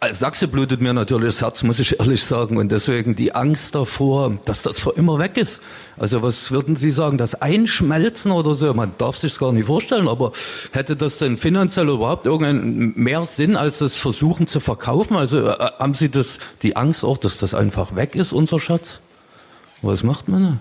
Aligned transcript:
Als 0.00 0.20
Sachse 0.20 0.46
blutet 0.46 0.80
mir 0.80 0.94
natürlich 0.94 1.26
das 1.26 1.42
Herz, 1.42 1.64
muss 1.64 1.80
ich 1.80 1.98
ehrlich 1.98 2.22
sagen. 2.22 2.56
Und 2.56 2.70
deswegen 2.70 3.16
die 3.16 3.34
Angst 3.34 3.74
davor, 3.74 4.38
dass 4.44 4.62
das 4.62 4.80
für 4.80 4.90
immer 4.90 5.18
weg 5.18 5.36
ist. 5.36 5.60
Also 5.96 6.22
was 6.22 6.52
würden 6.52 6.76
Sie 6.76 6.92
sagen, 6.92 7.18
das 7.18 7.34
Einschmelzen 7.34 8.30
oder 8.30 8.54
so? 8.54 8.72
Man 8.74 8.92
darf 8.98 9.16
sich 9.16 9.36
gar 9.36 9.52
nicht 9.52 9.66
vorstellen, 9.66 10.06
aber 10.06 10.30
hätte 10.70 10.94
das 10.94 11.18
denn 11.18 11.36
finanziell 11.36 11.88
überhaupt 11.88 12.26
irgendeinen 12.26 12.92
mehr 12.94 13.24
Sinn, 13.24 13.56
als 13.56 13.78
das 13.78 13.96
Versuchen 13.96 14.46
zu 14.46 14.60
verkaufen? 14.60 15.16
Also 15.16 15.48
äh, 15.48 15.56
haben 15.80 15.94
Sie 15.94 16.08
das, 16.08 16.38
die 16.62 16.76
Angst 16.76 17.04
auch, 17.04 17.18
dass 17.18 17.36
das 17.38 17.52
einfach 17.52 17.96
weg 17.96 18.14
ist, 18.14 18.32
unser 18.32 18.60
Schatz? 18.60 19.00
Was 19.82 20.04
macht 20.04 20.28
man 20.28 20.42
da? 20.44 20.58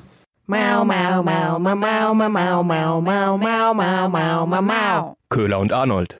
Mau, 0.47 0.83
mau, 0.83 1.21
mau, 1.21 1.59
mau, 1.59 1.75
mau, 1.75 2.13
mau, 2.15 2.23
mau, 2.23 2.63
mau, 2.63 3.01
mau, 3.01 3.37
mau, 3.37 3.73
mau, 3.75 4.09
mau, 4.09 4.47
mau, 4.47 4.61
mau. 4.61 5.17
Köhler 5.29 5.59
und 5.59 5.73
Arnold. 5.73 6.17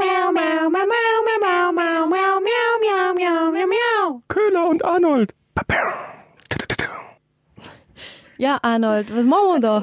Mau, 0.00 0.32
mau, 0.32 0.70
mau, 0.70 0.86
mau, 0.86 1.72
mau, 1.72 1.72
mau, 1.72 2.08
miau, 2.08 2.40
miau, 2.80 3.52
miau, 3.52 3.66
miau. 3.66 4.22
Köhler 4.28 4.68
und 4.70 4.82
Arnold. 4.82 5.34
Ja, 8.38 8.58
Arnold, 8.62 9.14
was 9.14 9.26
machen 9.26 9.48
wir 9.52 9.60
da? 9.60 9.82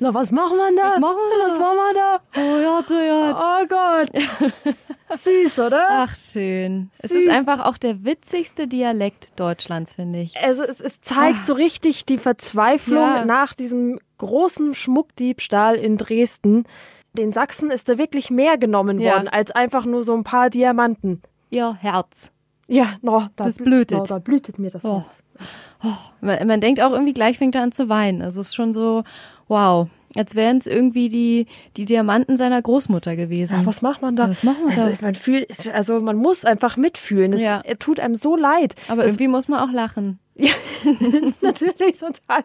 Na, 0.00 0.12
was 0.12 0.32
machen 0.32 0.56
wir 0.56 0.74
da? 0.74 0.94
Was 0.94 0.98
machen 0.98 1.16
wir 1.16 1.38
da? 1.38 1.52
Was 1.52 1.58
machen 1.60 1.76
wir 1.76 1.94
da? 1.94 2.20
Oh 2.36 2.58
ja, 2.58 2.82
du 2.82 2.94
ja. 3.06 3.36
Oh 3.38 3.66
Gott. 3.68 4.76
Süß, 5.16 5.60
oder? 5.60 5.86
Ach, 5.90 6.16
schön. 6.16 6.90
Süß. 7.00 7.10
Es 7.12 7.12
ist 7.12 7.28
einfach 7.28 7.64
auch 7.64 7.78
der 7.78 8.02
witzigste 8.02 8.66
Dialekt 8.66 9.38
Deutschlands, 9.38 9.94
finde 9.94 10.20
ich. 10.20 10.36
Also 10.38 10.64
es, 10.64 10.80
es 10.80 11.00
zeigt 11.00 11.38
Ach. 11.42 11.44
so 11.44 11.52
richtig 11.52 12.04
die 12.06 12.18
Verzweiflung 12.18 12.98
ja. 12.98 13.24
nach 13.24 13.54
diesem 13.54 14.00
großen 14.18 14.74
Schmuckdiebstahl 14.74 15.76
in 15.76 15.96
Dresden. 15.96 16.64
Den 17.16 17.32
Sachsen 17.32 17.70
ist 17.70 17.88
da 17.88 17.98
wirklich 17.98 18.30
mehr 18.30 18.58
genommen 18.58 19.00
ja. 19.00 19.14
worden 19.14 19.28
als 19.28 19.50
einfach 19.50 19.84
nur 19.84 20.04
so 20.04 20.14
ein 20.14 20.24
paar 20.24 20.50
Diamanten. 20.50 21.22
Ihr 21.50 21.74
Herz. 21.74 22.30
Ja, 22.68 22.94
no, 23.02 23.26
da 23.36 23.44
das 23.44 23.56
blühtet. 23.56 23.98
No, 23.98 24.04
da 24.04 24.18
blühtet 24.18 24.58
mir 24.58 24.70
das 24.70 24.84
oh. 24.84 25.00
Herz. 25.00 25.22
Oh. 25.84 25.88
Man, 26.20 26.46
man 26.46 26.60
denkt 26.60 26.80
auch 26.80 26.92
irgendwie 26.92 27.12
gleich 27.12 27.38
fängt 27.38 27.54
er 27.54 27.62
an 27.62 27.72
zu 27.72 27.88
weinen. 27.88 28.22
Also 28.22 28.40
es 28.40 28.48
ist 28.48 28.54
schon 28.54 28.72
so, 28.72 29.04
wow 29.48 29.88
als 30.16 30.34
wären 30.34 30.58
es 30.58 30.66
irgendwie 30.66 31.08
die, 31.08 31.46
die 31.76 31.84
Diamanten 31.84 32.36
seiner 32.36 32.60
Großmutter 32.60 33.16
gewesen. 33.16 33.60
Ja, 33.60 33.66
was 33.66 33.82
macht 33.82 34.02
man 34.02 34.16
da? 34.16 34.28
Was 34.28 34.42
macht 34.42 34.60
man 34.60 34.70
also, 34.70 34.88
da? 34.88 34.96
Man 35.00 35.14
fühlt, 35.14 35.68
also 35.72 36.00
man 36.00 36.16
muss 36.16 36.44
einfach 36.44 36.76
mitfühlen. 36.76 37.32
Es 37.32 37.42
ja. 37.42 37.62
tut 37.78 38.00
einem 38.00 38.14
so 38.14 38.36
leid. 38.36 38.74
Aber 38.88 39.02
das, 39.02 39.12
irgendwie 39.12 39.28
muss 39.28 39.48
man 39.48 39.60
auch 39.60 39.72
lachen. 39.72 40.18
Ja, 40.34 40.52
natürlich 41.40 41.98
total. 41.98 42.44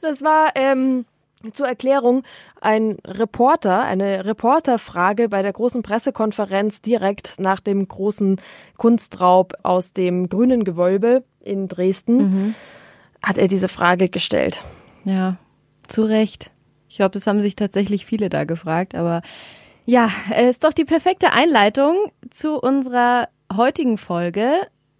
Das 0.00 0.22
war 0.22 0.50
ähm, 0.54 1.04
zur 1.52 1.66
Erklärung 1.66 2.22
ein 2.60 2.96
Reporter, 3.04 3.82
eine 3.82 4.24
Reporterfrage 4.24 5.28
bei 5.28 5.42
der 5.42 5.52
großen 5.52 5.82
Pressekonferenz 5.82 6.82
direkt 6.82 7.38
nach 7.38 7.60
dem 7.60 7.86
großen 7.86 8.40
Kunstraub 8.76 9.54
aus 9.62 9.92
dem 9.92 10.28
Grünen 10.28 10.64
Gewölbe 10.64 11.24
in 11.40 11.68
Dresden. 11.68 12.16
Mhm. 12.16 12.54
Hat 13.22 13.38
er 13.38 13.48
diese 13.48 13.68
Frage 13.68 14.08
gestellt. 14.08 14.64
Ja, 15.04 15.36
zu 15.88 16.02
Recht. 16.02 16.50
Ich 16.88 16.96
glaube, 16.96 17.12
das 17.12 17.26
haben 17.26 17.40
sich 17.40 17.56
tatsächlich 17.56 18.04
viele 18.04 18.28
da 18.28 18.44
gefragt, 18.44 18.94
aber 18.94 19.22
ja, 19.84 20.10
es 20.34 20.50
ist 20.50 20.64
doch 20.64 20.72
die 20.72 20.84
perfekte 20.84 21.32
Einleitung 21.32 21.96
zu 22.30 22.58
unserer 22.60 23.28
heutigen 23.52 23.98
Folge 23.98 24.52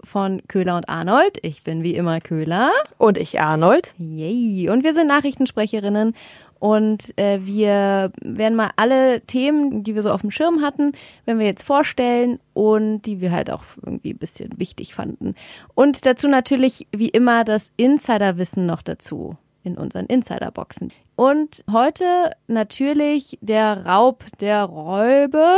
von 0.05 0.43
Köhler 0.49 0.77
und 0.77 0.89
Arnold. 0.89 1.39
Ich 1.43 1.63
bin 1.63 1.83
wie 1.83 1.95
immer 1.95 2.21
Köhler. 2.21 2.71
Und 2.99 3.19
ich 3.19 3.41
Arnold. 3.41 3.95
Yay. 3.99 4.69
Und 4.69 4.85
wir 4.85 4.93
sind 4.93 5.09
Nachrichtensprecherinnen 5.09 6.15
und 6.63 7.19
äh, 7.19 7.41
wir 7.43 8.13
werden 8.23 8.55
mal 8.55 8.71
alle 8.77 9.21
Themen, 9.23 9.83
die 9.83 9.97
wir 9.97 10.03
so 10.03 10.13
auf 10.13 10.21
dem 10.21 10.31
Schirm 10.31 10.63
hatten, 10.63 10.93
werden 11.25 11.41
wir 11.41 11.47
jetzt 11.47 11.65
vorstellen 11.65 12.39
und 12.55 13.03
die 13.03 13.21
wir 13.21 13.33
halt 13.33 13.51
auch 13.51 13.65
irgendwie 13.85 14.13
ein 14.13 14.19
bisschen 14.19 14.61
wichtig 14.61 14.95
fanden. 14.95 15.35
Und 15.75 16.07
dazu 16.07 16.29
natürlich 16.29 16.87
wie 16.93 17.09
immer 17.09 17.43
das 17.43 17.73
Insiderwissen 17.77 18.65
noch 18.65 18.81
dazu 18.83 19.37
in 19.65 19.77
unseren 19.77 20.07
Insiderboxen. 20.07 20.93
Und 21.17 21.65
heute 21.69 22.31
natürlich 22.47 23.39
der 23.41 23.85
Raub 23.85 24.25
der 24.39 24.63
Räube. 24.63 25.57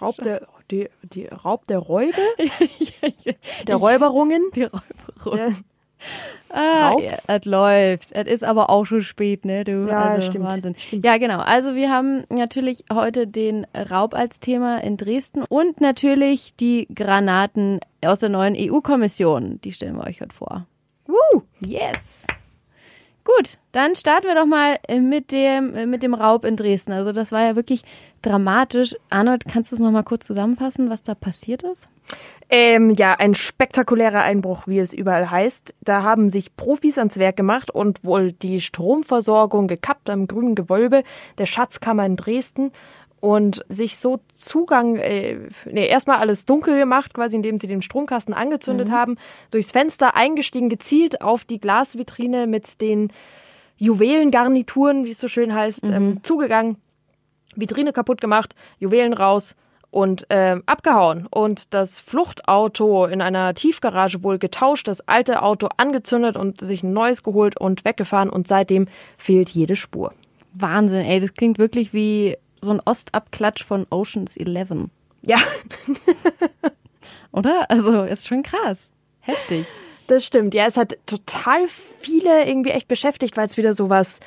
Raub 0.00 0.14
der, 0.18 0.46
die, 0.70 0.88
die 1.02 1.26
Raub 1.26 1.66
der 1.66 1.78
Räube? 1.78 2.12
der 3.66 3.76
Räuberungen? 3.76 4.42
Die 4.54 4.64
Räuberungen. 4.64 5.64
Ah, 6.50 6.92
ja, 7.00 7.18
es 7.26 7.44
läuft. 7.46 8.12
Es 8.12 8.26
ist 8.26 8.44
aber 8.44 8.70
auch 8.70 8.84
schon 8.84 9.02
spät, 9.02 9.44
ne? 9.44 9.64
Du, 9.64 9.88
ja, 9.88 10.02
also 10.02 10.26
stimmt. 10.26 10.44
Wahnsinn. 10.44 10.76
Ja, 11.02 11.16
genau. 11.16 11.38
Also 11.38 11.74
wir 11.74 11.90
haben 11.90 12.24
natürlich 12.28 12.84
heute 12.92 13.26
den 13.26 13.66
Raub 13.74 14.14
als 14.14 14.38
Thema 14.38 14.82
in 14.82 14.96
Dresden 14.96 15.42
und 15.42 15.80
natürlich 15.80 16.54
die 16.56 16.86
Granaten 16.94 17.80
aus 18.04 18.20
der 18.20 18.28
neuen 18.28 18.54
EU-Kommission. 18.56 19.60
Die 19.62 19.72
stellen 19.72 19.96
wir 19.96 20.04
euch 20.04 20.20
heute 20.20 20.34
vor. 20.34 20.66
Woo! 21.06 21.42
Yes! 21.60 22.26
Gut, 23.24 23.58
dann 23.72 23.96
starten 23.96 24.26
wir 24.26 24.34
doch 24.34 24.44
mal 24.44 24.78
mit 25.00 25.32
dem, 25.32 25.88
mit 25.88 26.02
dem 26.02 26.12
Raub 26.12 26.44
in 26.44 26.56
Dresden. 26.56 26.92
Also 26.92 27.12
das 27.12 27.32
war 27.32 27.42
ja 27.42 27.56
wirklich 27.56 27.82
dramatisch. 28.20 28.94
Arnold, 29.08 29.46
kannst 29.46 29.72
du 29.72 29.76
es 29.76 29.80
noch 29.80 29.90
mal 29.90 30.02
kurz 30.02 30.26
zusammenfassen, 30.26 30.90
was 30.90 31.02
da 31.02 31.14
passiert 31.14 31.62
ist? 31.62 31.88
Ähm, 32.50 32.90
ja, 32.90 33.14
ein 33.14 33.34
spektakulärer 33.34 34.20
Einbruch, 34.20 34.66
wie 34.66 34.78
es 34.78 34.92
überall 34.92 35.30
heißt. 35.30 35.74
Da 35.80 36.02
haben 36.02 36.28
sich 36.28 36.54
Profis 36.54 36.98
ans 36.98 37.18
Werk 37.18 37.36
gemacht 37.36 37.70
und 37.70 38.04
wohl 38.04 38.32
die 38.32 38.60
Stromversorgung 38.60 39.68
gekappt 39.68 40.10
am 40.10 40.26
grünen 40.26 40.54
Gewölbe 40.54 41.02
der 41.38 41.46
Schatzkammer 41.46 42.04
in 42.04 42.16
Dresden 42.16 42.72
und 43.24 43.64
sich 43.70 43.96
so 43.96 44.20
Zugang, 44.34 44.96
äh, 44.96 45.38
nee, 45.64 45.86
erstmal 45.86 46.18
alles 46.18 46.44
dunkel 46.44 46.78
gemacht, 46.78 47.14
quasi 47.14 47.36
indem 47.36 47.58
sie 47.58 47.66
den 47.66 47.80
Stromkasten 47.80 48.34
angezündet 48.34 48.88
mhm. 48.88 48.92
haben, 48.92 49.16
durchs 49.50 49.72
Fenster 49.72 50.14
eingestiegen, 50.14 50.68
gezielt 50.68 51.22
auf 51.22 51.46
die 51.46 51.58
Glasvitrine 51.58 52.46
mit 52.46 52.82
den 52.82 53.10
Juwelengarnituren, 53.78 55.06
wie 55.06 55.12
es 55.12 55.20
so 55.20 55.28
schön 55.28 55.54
heißt, 55.54 55.84
mhm. 55.84 55.92
ähm, 55.94 56.20
zugegangen, 56.22 56.76
Vitrine 57.56 57.94
kaputt 57.94 58.20
gemacht, 58.20 58.54
Juwelen 58.78 59.14
raus 59.14 59.56
und 59.90 60.30
äh, 60.30 60.56
abgehauen 60.66 61.26
und 61.30 61.72
das 61.72 62.00
Fluchtauto 62.00 63.06
in 63.06 63.22
einer 63.22 63.54
Tiefgarage 63.54 64.22
wohl 64.22 64.38
getauscht, 64.38 64.86
das 64.86 65.08
alte 65.08 65.40
Auto 65.40 65.68
angezündet 65.78 66.36
und 66.36 66.60
sich 66.60 66.82
ein 66.82 66.92
neues 66.92 67.22
geholt 67.22 67.58
und 67.58 67.86
weggefahren 67.86 68.28
und 68.28 68.46
seitdem 68.46 68.86
fehlt 69.16 69.48
jede 69.48 69.76
Spur. 69.76 70.12
Wahnsinn, 70.52 71.06
ey, 71.06 71.20
das 71.20 71.32
klingt 71.32 71.58
wirklich 71.58 71.94
wie 71.94 72.36
so 72.64 72.72
ein 72.72 72.82
Ostabklatsch 72.84 73.64
von 73.64 73.86
Oceans 73.90 74.36
11. 74.36 74.88
Ja. 75.22 75.38
Oder? 77.32 77.70
Also, 77.70 78.02
ist 78.02 78.28
schon 78.28 78.42
krass. 78.42 78.92
Heftig. 79.20 79.66
Das 80.06 80.24
stimmt. 80.24 80.54
Ja, 80.54 80.66
es 80.66 80.76
hat 80.76 80.98
total 81.06 81.66
viele 81.68 82.46
irgendwie 82.46 82.70
echt 82.70 82.88
beschäftigt, 82.88 83.36
weil 83.36 83.46
es 83.46 83.56
wieder 83.56 83.74
sowas, 83.74 84.20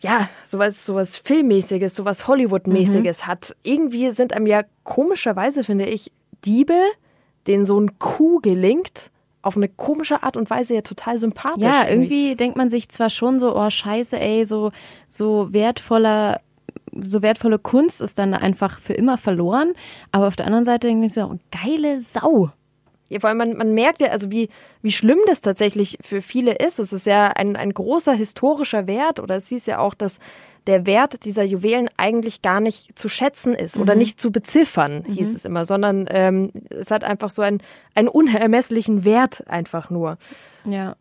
ja, 0.00 0.28
sowas, 0.42 0.86
sowas 0.86 1.16
Filmmäßiges, 1.16 1.94
sowas 1.94 2.26
Hollywood-mäßiges 2.26 3.22
mhm. 3.22 3.26
hat. 3.26 3.56
Irgendwie 3.62 4.10
sind 4.10 4.32
einem 4.32 4.46
ja 4.46 4.62
komischerweise, 4.84 5.64
finde 5.64 5.86
ich, 5.86 6.12
Diebe, 6.44 6.80
denen 7.46 7.64
so 7.64 7.78
ein 7.78 7.98
Coup 7.98 8.42
gelingt, 8.42 9.10
auf 9.42 9.56
eine 9.56 9.68
komische 9.68 10.22
Art 10.22 10.36
und 10.36 10.50
Weise 10.50 10.74
ja 10.74 10.82
total 10.82 11.18
sympathisch. 11.18 11.62
Ja, 11.62 11.88
irgendwie, 11.88 12.28
irgendwie 12.28 12.36
denkt 12.36 12.56
man 12.56 12.68
sich 12.68 12.88
zwar 12.88 13.10
schon 13.10 13.38
so, 13.38 13.56
oh 13.56 13.70
scheiße, 13.70 14.18
ey, 14.18 14.44
so, 14.44 14.70
so 15.08 15.52
wertvoller 15.52 16.40
so 16.92 17.22
wertvolle 17.22 17.58
Kunst 17.58 18.00
ist 18.00 18.18
dann 18.18 18.34
einfach 18.34 18.78
für 18.80 18.94
immer 18.94 19.18
verloren. 19.18 19.72
Aber 20.12 20.28
auf 20.28 20.36
der 20.36 20.46
anderen 20.46 20.64
Seite 20.64 20.88
denke 20.88 21.06
ich 21.06 21.14
so, 21.14 21.38
geile 21.50 21.98
Sau. 21.98 22.50
Ja, 23.08 23.18
vor 23.18 23.28
allem 23.28 23.38
man, 23.38 23.56
man 23.56 23.74
merkt 23.74 24.00
ja, 24.00 24.08
also 24.08 24.30
wie, 24.30 24.48
wie 24.82 24.92
schlimm 24.92 25.18
das 25.26 25.40
tatsächlich 25.40 25.98
für 26.00 26.22
viele 26.22 26.54
ist. 26.54 26.78
Es 26.78 26.92
ist 26.92 27.06
ja 27.06 27.28
ein, 27.28 27.56
ein 27.56 27.74
großer 27.74 28.12
historischer 28.12 28.86
Wert 28.86 29.18
oder 29.18 29.34
es 29.36 29.48
hieß 29.48 29.66
ja 29.66 29.78
auch, 29.78 29.94
dass 29.94 30.20
der 30.68 30.86
Wert 30.86 31.24
dieser 31.24 31.42
Juwelen 31.42 31.90
eigentlich 31.96 32.42
gar 32.42 32.60
nicht 32.60 32.96
zu 32.96 33.08
schätzen 33.08 33.54
ist 33.54 33.78
oder 33.78 33.94
mhm. 33.94 34.00
nicht 34.00 34.20
zu 34.20 34.30
beziffern, 34.30 35.04
hieß 35.06 35.30
mhm. 35.30 35.36
es 35.36 35.44
immer, 35.44 35.64
sondern 35.64 36.06
ähm, 36.08 36.52
es 36.68 36.92
hat 36.92 37.02
einfach 37.02 37.30
so 37.30 37.42
einen, 37.42 37.60
einen 37.94 38.08
unermesslichen 38.08 39.04
Wert 39.04 39.42
einfach 39.48 39.90
nur. 39.90 40.16
Ja. 40.64 40.94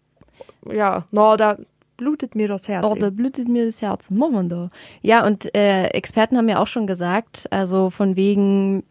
Ja, 0.65 1.06
no, 1.12 1.35
da, 1.38 1.57
blutet 2.00 2.34
mir 2.34 2.48
das 2.48 2.68
Herz. 2.68 2.90
Oh, 2.90 2.96
da 2.96 3.10
blutet 3.10 3.50
mir 3.50 3.66
das 3.66 3.81
Herz. 3.81 4.10
Machen 4.10 4.48
da. 4.48 4.69
Ja, 5.01 5.25
und 5.25 5.54
äh, 5.54 5.88
Experten 5.88 6.38
haben 6.38 6.48
ja 6.48 6.60
auch 6.60 6.68
schon 6.68 6.88
gesagt, 6.88 7.46
also 7.51 7.90
von 7.90 8.16
wegen, 8.16 8.84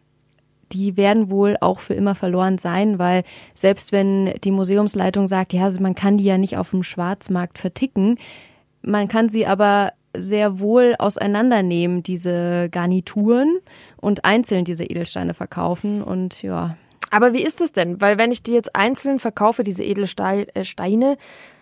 die 0.71 0.95
werden 0.95 1.31
wohl 1.31 1.57
auch 1.59 1.79
für 1.79 1.95
immer 1.95 2.13
verloren 2.13 2.59
sein, 2.59 2.99
weil 2.99 3.23
selbst 3.55 3.91
wenn 3.91 4.33
die 4.43 4.51
Museumsleitung 4.51 5.27
sagt, 5.27 5.53
ja, 5.53 5.67
man 5.79 5.95
kann 5.95 6.17
die 6.17 6.25
ja 6.25 6.37
nicht 6.37 6.57
auf 6.57 6.69
dem 6.69 6.83
Schwarzmarkt 6.83 7.57
verticken, 7.57 8.19
man 8.83 9.07
kann 9.07 9.27
sie 9.27 9.47
aber 9.47 9.93
sehr 10.15 10.59
wohl 10.59 10.95
auseinandernehmen, 10.99 12.03
diese 12.03 12.69
Garnituren 12.69 13.57
und 13.97 14.23
einzeln 14.23 14.65
diese 14.65 14.85
Edelsteine 14.85 15.33
verkaufen 15.33 16.03
und 16.03 16.43
ja. 16.43 16.77
Aber 17.11 17.33
wie 17.33 17.43
ist 17.43 17.59
es 17.59 17.73
denn? 17.73 17.99
Weil 17.99 18.19
wenn 18.19 18.31
ich 18.31 18.43
die 18.43 18.53
jetzt 18.53 18.75
einzeln 18.75 19.17
verkaufe, 19.19 19.63
diese 19.63 19.83
Edelsteine, 19.83 20.47
äh, 20.53 21.17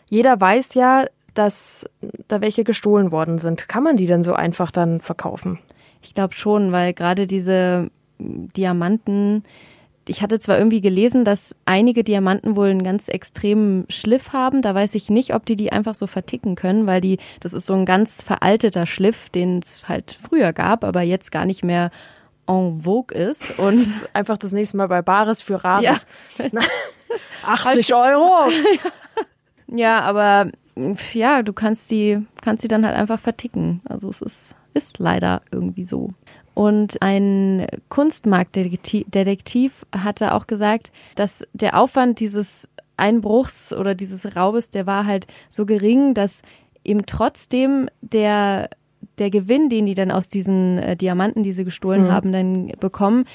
jeder 0.09 0.39
weiß 0.39 0.73
ja, 0.73 1.05
dass 1.37 1.89
da 2.27 2.41
welche 2.41 2.63
gestohlen 2.63 3.11
worden 3.11 3.39
sind. 3.39 3.67
Kann 3.67 3.83
man 3.83 3.97
die 3.97 4.07
denn 4.07 4.23
so 4.23 4.33
einfach 4.33 4.71
dann 4.71 5.01
verkaufen? 5.01 5.59
Ich 6.01 6.13
glaube 6.13 6.33
schon, 6.33 6.71
weil 6.71 6.93
gerade 6.93 7.27
diese 7.27 7.89
Diamanten, 8.19 9.43
ich 10.07 10.21
hatte 10.21 10.39
zwar 10.39 10.57
irgendwie 10.57 10.81
gelesen, 10.81 11.25
dass 11.25 11.55
einige 11.65 12.03
Diamanten 12.03 12.55
wohl 12.55 12.69
einen 12.69 12.83
ganz 12.83 13.09
extremen 13.09 13.85
Schliff 13.89 14.33
haben. 14.33 14.61
Da 14.61 14.73
weiß 14.73 14.95
ich 14.95 15.09
nicht, 15.09 15.33
ob 15.33 15.45
die 15.45 15.55
die 15.55 15.71
einfach 15.71 15.95
so 15.95 16.07
verticken 16.07 16.55
können, 16.55 16.87
weil 16.87 17.01
die, 17.01 17.17
das 17.39 17.53
ist 17.53 17.65
so 17.65 17.73
ein 17.73 17.85
ganz 17.85 18.21
veralteter 18.21 18.85
Schliff, 18.85 19.29
den 19.29 19.59
es 19.59 19.87
halt 19.87 20.17
früher 20.19 20.53
gab, 20.53 20.83
aber 20.83 21.01
jetzt 21.01 21.31
gar 21.31 21.45
nicht 21.45 21.63
mehr 21.63 21.91
en 22.47 22.81
vogue 22.83 23.15
ist. 23.15 23.51
Und 23.59 23.75
das 23.75 23.87
ist 23.87 24.09
einfach 24.15 24.37
das 24.37 24.53
nächste 24.53 24.77
Mal 24.77 24.87
bei 24.87 25.01
Bares 25.01 25.41
für 25.41 25.63
Rares. 25.63 26.05
Ja. 26.37 26.61
80 27.45 27.93
Euro. 27.93 28.49
ja, 29.67 30.01
aber 30.01 30.51
ja, 31.13 31.43
du 31.43 31.53
kannst 31.53 31.89
die, 31.91 32.25
kannst 32.41 32.63
die 32.63 32.67
dann 32.67 32.85
halt 32.85 32.95
einfach 32.95 33.19
verticken. 33.19 33.81
Also 33.87 34.09
es 34.09 34.21
ist, 34.21 34.55
ist 34.73 34.99
leider 34.99 35.41
irgendwie 35.51 35.85
so. 35.85 36.13
Und 36.53 37.01
ein 37.01 37.67
Kunstmarktdetektiv 37.89 39.85
hatte 39.95 40.33
auch 40.33 40.47
gesagt, 40.47 40.91
dass 41.15 41.45
der 41.53 41.79
Aufwand 41.79 42.19
dieses 42.19 42.67
Einbruchs 42.95 43.73
oder 43.73 43.93
dieses 43.93 44.35
Raubes, 44.35 44.71
der 44.71 44.87
war 44.87 45.05
halt 45.05 45.27
so 45.49 45.67
gering, 45.67 46.15
dass 46.15 46.41
eben 46.83 47.05
trotzdem 47.05 47.89
der 48.01 48.69
der 49.19 49.29
Gewinn, 49.29 49.69
den 49.69 49.85
die 49.85 49.93
dann 49.93 50.11
aus 50.11 50.29
diesen 50.29 50.77
äh, 50.77 50.95
Diamanten, 50.95 51.43
die 51.43 51.53
sie 51.53 51.63
gestohlen 51.63 52.03
mhm. 52.03 52.11
haben, 52.11 52.31
dann 52.31 52.67
bekommen, 52.79 53.25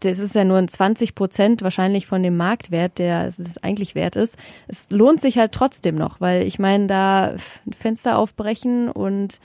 das 0.00 0.18
ist 0.18 0.34
ja 0.34 0.44
nur 0.44 0.58
ein 0.58 0.68
20 0.68 1.14
Prozent 1.14 1.62
wahrscheinlich 1.62 2.06
von 2.06 2.22
dem 2.22 2.36
Marktwert, 2.36 2.98
der 2.98 3.26
es 3.26 3.62
eigentlich 3.62 3.94
wert 3.94 4.16
ist. 4.16 4.38
Es 4.66 4.90
lohnt 4.90 5.20
sich 5.20 5.38
halt 5.38 5.52
trotzdem 5.52 5.96
noch, 5.96 6.20
weil 6.20 6.42
ich 6.42 6.58
meine, 6.58 6.86
da 6.86 7.34
ein 7.66 7.72
Fenster 7.72 8.18
aufbrechen 8.18 8.90
und 8.90 9.40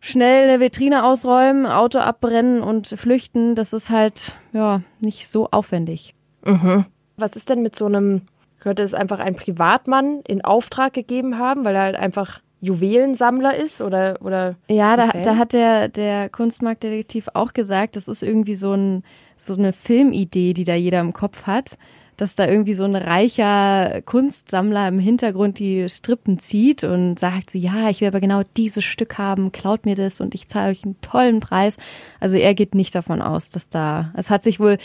schnell 0.00 0.48
eine 0.48 0.60
Vitrine 0.60 1.04
ausräumen, 1.04 1.66
Auto 1.66 1.98
abbrennen 1.98 2.62
und 2.62 2.88
flüchten, 2.88 3.54
das 3.54 3.72
ist 3.72 3.90
halt 3.90 4.36
ja 4.52 4.82
nicht 5.00 5.28
so 5.28 5.48
aufwendig. 5.50 6.14
Mhm. 6.44 6.86
Was 7.16 7.36
ist 7.36 7.48
denn 7.48 7.62
mit 7.62 7.76
so 7.76 7.86
einem, 7.86 8.22
könnte 8.60 8.82
es 8.82 8.94
einfach 8.94 9.18
ein 9.18 9.36
Privatmann 9.36 10.20
in 10.26 10.44
Auftrag 10.44 10.94
gegeben 10.94 11.38
haben, 11.38 11.64
weil 11.64 11.76
er 11.76 11.82
halt 11.82 11.96
einfach 11.96 12.40
Juwelensammler 12.64 13.56
ist 13.56 13.82
oder 13.82 14.18
oder 14.20 14.56
Ja, 14.68 14.96
da, 14.96 15.08
da 15.08 15.36
hat 15.36 15.52
der 15.52 15.88
der 15.88 16.28
Kunstmarktdetektiv 16.28 17.28
auch 17.34 17.52
gesagt, 17.52 17.96
das 17.96 18.08
ist 18.08 18.22
irgendwie 18.22 18.54
so 18.54 18.72
ein 18.72 19.02
so 19.36 19.54
eine 19.54 19.72
Filmidee, 19.72 20.54
die 20.54 20.64
da 20.64 20.74
jeder 20.74 21.00
im 21.00 21.12
Kopf 21.12 21.46
hat 21.46 21.76
dass 22.16 22.36
da 22.36 22.46
irgendwie 22.46 22.74
so 22.74 22.84
ein 22.84 22.96
reicher 22.96 24.02
Kunstsammler 24.02 24.88
im 24.88 24.98
Hintergrund 24.98 25.58
die 25.58 25.88
Strippen 25.88 26.38
zieht 26.38 26.84
und 26.84 27.18
sagt 27.18 27.50
sie, 27.50 27.58
ja, 27.58 27.90
ich 27.90 28.00
will 28.00 28.08
aber 28.08 28.20
genau 28.20 28.42
dieses 28.56 28.84
Stück 28.84 29.18
haben, 29.18 29.52
klaut 29.52 29.84
mir 29.84 29.94
das 29.94 30.20
und 30.20 30.34
ich 30.34 30.48
zahle 30.48 30.70
euch 30.70 30.84
einen 30.84 31.00
tollen 31.00 31.40
Preis. 31.40 31.76
Also 32.20 32.36
er 32.36 32.54
geht 32.54 32.74
nicht 32.74 32.94
davon 32.94 33.22
aus, 33.22 33.50
dass 33.50 33.68
da, 33.68 34.12
es 34.16 34.30
hat 34.30 34.42
sich 34.42 34.60
wohl 34.60 34.78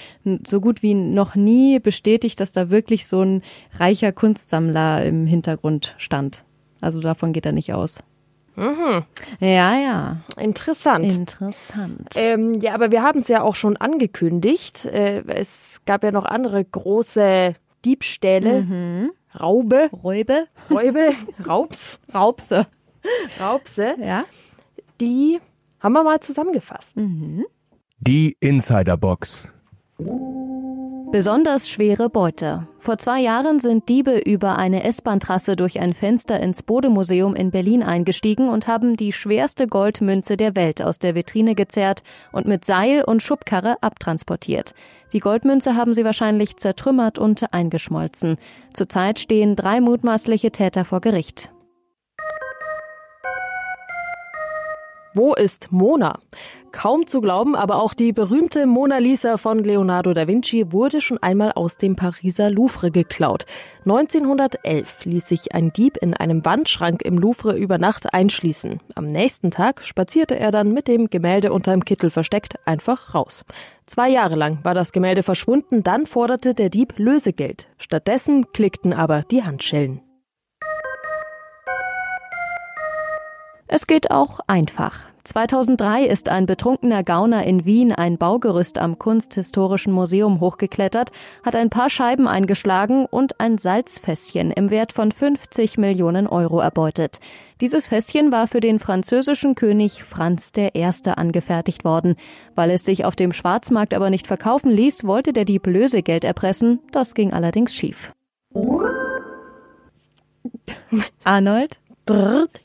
so 0.45 0.61
gut 0.61 0.81
wie 0.81 0.93
noch 0.93 1.35
nie 1.35 1.79
bestätigt, 1.79 2.39
dass 2.39 2.51
da 2.51 2.69
wirklich 2.69 3.07
so 3.07 3.21
ein 3.21 3.41
reicher 3.77 4.11
Kunstsammler 4.11 5.05
im 5.05 5.27
Hintergrund 5.27 5.95
stand. 5.97 6.43
Also 6.81 7.01
davon 7.01 7.33
geht 7.33 7.45
er 7.45 7.51
nicht 7.51 7.73
aus. 7.73 7.99
Mhm. 8.55 9.05
Ja, 9.39 9.77
ja. 9.77 10.17
Interessant. 10.37 11.05
Interessant. 11.05 12.15
Ähm, 12.17 12.55
ja, 12.55 12.73
aber 12.73 12.91
wir 12.91 13.01
haben 13.01 13.19
es 13.19 13.29
ja 13.29 13.41
auch 13.41 13.55
schon 13.55 13.77
angekündigt. 13.77 14.85
Äh, 14.85 15.23
es 15.27 15.81
gab 15.85 16.03
ja 16.03 16.11
noch 16.11 16.25
andere 16.25 16.63
große 16.65 17.55
Diebstähle. 17.85 18.63
Mhm. 18.63 19.11
Raube. 19.39 19.89
Räube. 20.03 20.47
Räube. 20.69 21.11
Raubs. 21.47 21.99
Raubse. 22.13 22.67
Raubse. 23.39 23.95
Ja. 24.03 24.25
Die 24.99 25.39
haben 25.79 25.93
wir 25.93 26.03
mal 26.03 26.19
zusammengefasst. 26.19 26.97
Mhm. 26.97 27.45
Die 27.99 28.35
Insiderbox. 28.39 29.53
Besonders 31.11 31.67
schwere 31.67 32.07
Beute. 32.07 32.67
Vor 32.77 32.99
zwei 32.99 33.19
Jahren 33.19 33.59
sind 33.59 33.89
Diebe 33.89 34.19
über 34.19 34.59
eine 34.59 34.83
S-Bahn-Trasse 34.83 35.55
durch 35.55 35.79
ein 35.79 35.95
Fenster 35.95 36.39
ins 36.39 36.61
Bodemuseum 36.61 37.33
in 37.33 37.49
Berlin 37.49 37.81
eingestiegen 37.81 38.47
und 38.47 38.67
haben 38.67 38.95
die 38.95 39.11
schwerste 39.11 39.65
Goldmünze 39.65 40.37
der 40.37 40.55
Welt 40.55 40.83
aus 40.83 40.99
der 40.99 41.15
Vitrine 41.15 41.55
gezerrt 41.55 42.03
und 42.31 42.47
mit 42.47 42.63
Seil 42.63 43.03
und 43.03 43.23
Schubkarre 43.23 43.81
abtransportiert. 43.81 44.75
Die 45.11 45.19
Goldmünze 45.19 45.75
haben 45.75 45.95
sie 45.95 46.05
wahrscheinlich 46.05 46.57
zertrümmert 46.57 47.17
und 47.17 47.53
eingeschmolzen. 47.53 48.37
Zurzeit 48.73 49.17
stehen 49.17 49.55
drei 49.55 49.81
mutmaßliche 49.81 50.51
Täter 50.51 50.85
vor 50.85 51.01
Gericht. 51.01 51.49
Wo 55.15 55.33
ist 55.33 55.71
Mona? 55.71 56.19
Kaum 56.71 57.07
zu 57.07 57.19
glauben, 57.19 57.55
aber 57.55 57.81
auch 57.81 57.95
die 57.95 58.13
berühmte 58.13 58.67
Mona 58.67 58.99
Lisa 58.99 59.37
von 59.37 59.63
Leonardo 59.63 60.13
da 60.13 60.27
Vinci 60.27 60.71
wurde 60.71 61.01
schon 61.01 61.17
einmal 61.17 61.53
aus 61.53 61.77
dem 61.77 61.95
Pariser 61.95 62.51
Louvre 62.51 62.91
geklaut. 62.91 63.47
1911 63.85 65.05
ließ 65.05 65.27
sich 65.27 65.55
ein 65.55 65.73
Dieb 65.73 65.97
in 65.97 66.13
einem 66.13 66.45
Wandschrank 66.45 67.01
im 67.01 67.17
Louvre 67.17 67.57
über 67.57 67.79
Nacht 67.79 68.13
einschließen. 68.13 68.79
Am 68.93 69.11
nächsten 69.11 69.49
Tag 69.49 69.83
spazierte 69.83 70.37
er 70.37 70.51
dann 70.51 70.73
mit 70.73 70.87
dem 70.87 71.09
Gemälde 71.09 71.53
unterm 71.53 71.85
Kittel 71.85 72.11
versteckt 72.11 72.59
einfach 72.67 73.15
raus. 73.15 73.45
Zwei 73.87 74.09
Jahre 74.09 74.35
lang 74.35 74.59
war 74.63 74.75
das 74.75 74.91
Gemälde 74.91 75.23
verschwunden, 75.23 75.81
dann 75.81 76.05
forderte 76.05 76.53
der 76.53 76.69
Dieb 76.69 76.93
Lösegeld. 76.97 77.67
Stattdessen 77.79 78.51
klickten 78.53 78.93
aber 78.93 79.23
die 79.23 79.43
Handschellen. 79.43 80.01
Es 83.71 83.85
geht 83.85 84.09
auch 84.09 84.39
einfach. 84.47 85.01
2003 85.25 86.05
ist 86.05 86.27
ein 86.27 86.47
betrunkener 86.47 87.03
Gauner 87.03 87.43
in 87.43 87.65
Wien 87.65 87.91
ein 87.91 88.17
Baugerüst 88.17 88.79
am 88.79 88.97
Kunsthistorischen 88.97 89.93
Museum 89.93 90.39
hochgeklettert, 90.39 91.11
hat 91.45 91.55
ein 91.55 91.69
paar 91.69 91.91
Scheiben 91.91 92.27
eingeschlagen 92.27 93.05
und 93.05 93.39
ein 93.39 93.59
Salzfässchen 93.59 94.49
im 94.49 94.71
Wert 94.71 94.91
von 94.91 95.11
50 95.11 95.77
Millionen 95.77 96.25
Euro 96.25 96.61
erbeutet. 96.61 97.19
Dieses 97.61 97.85
Fässchen 97.85 98.31
war 98.31 98.47
für 98.47 98.59
den 98.59 98.79
französischen 98.79 99.53
König 99.53 100.03
Franz 100.03 100.51
I. 100.57 100.89
angefertigt 101.15 101.85
worden. 101.85 102.15
Weil 102.55 102.71
es 102.71 102.85
sich 102.85 103.05
auf 103.05 103.15
dem 103.15 103.33
Schwarzmarkt 103.33 103.93
aber 103.93 104.09
nicht 104.09 104.25
verkaufen 104.25 104.71
ließ, 104.71 105.05
wollte 105.05 105.31
der 105.31 105.45
Dieb 105.45 105.67
Lösegeld 105.67 106.23
erpressen. 106.23 106.79
Das 106.91 107.13
ging 107.13 107.33
allerdings 107.33 107.75
schief. 107.75 108.13
Arnold? 111.23 111.79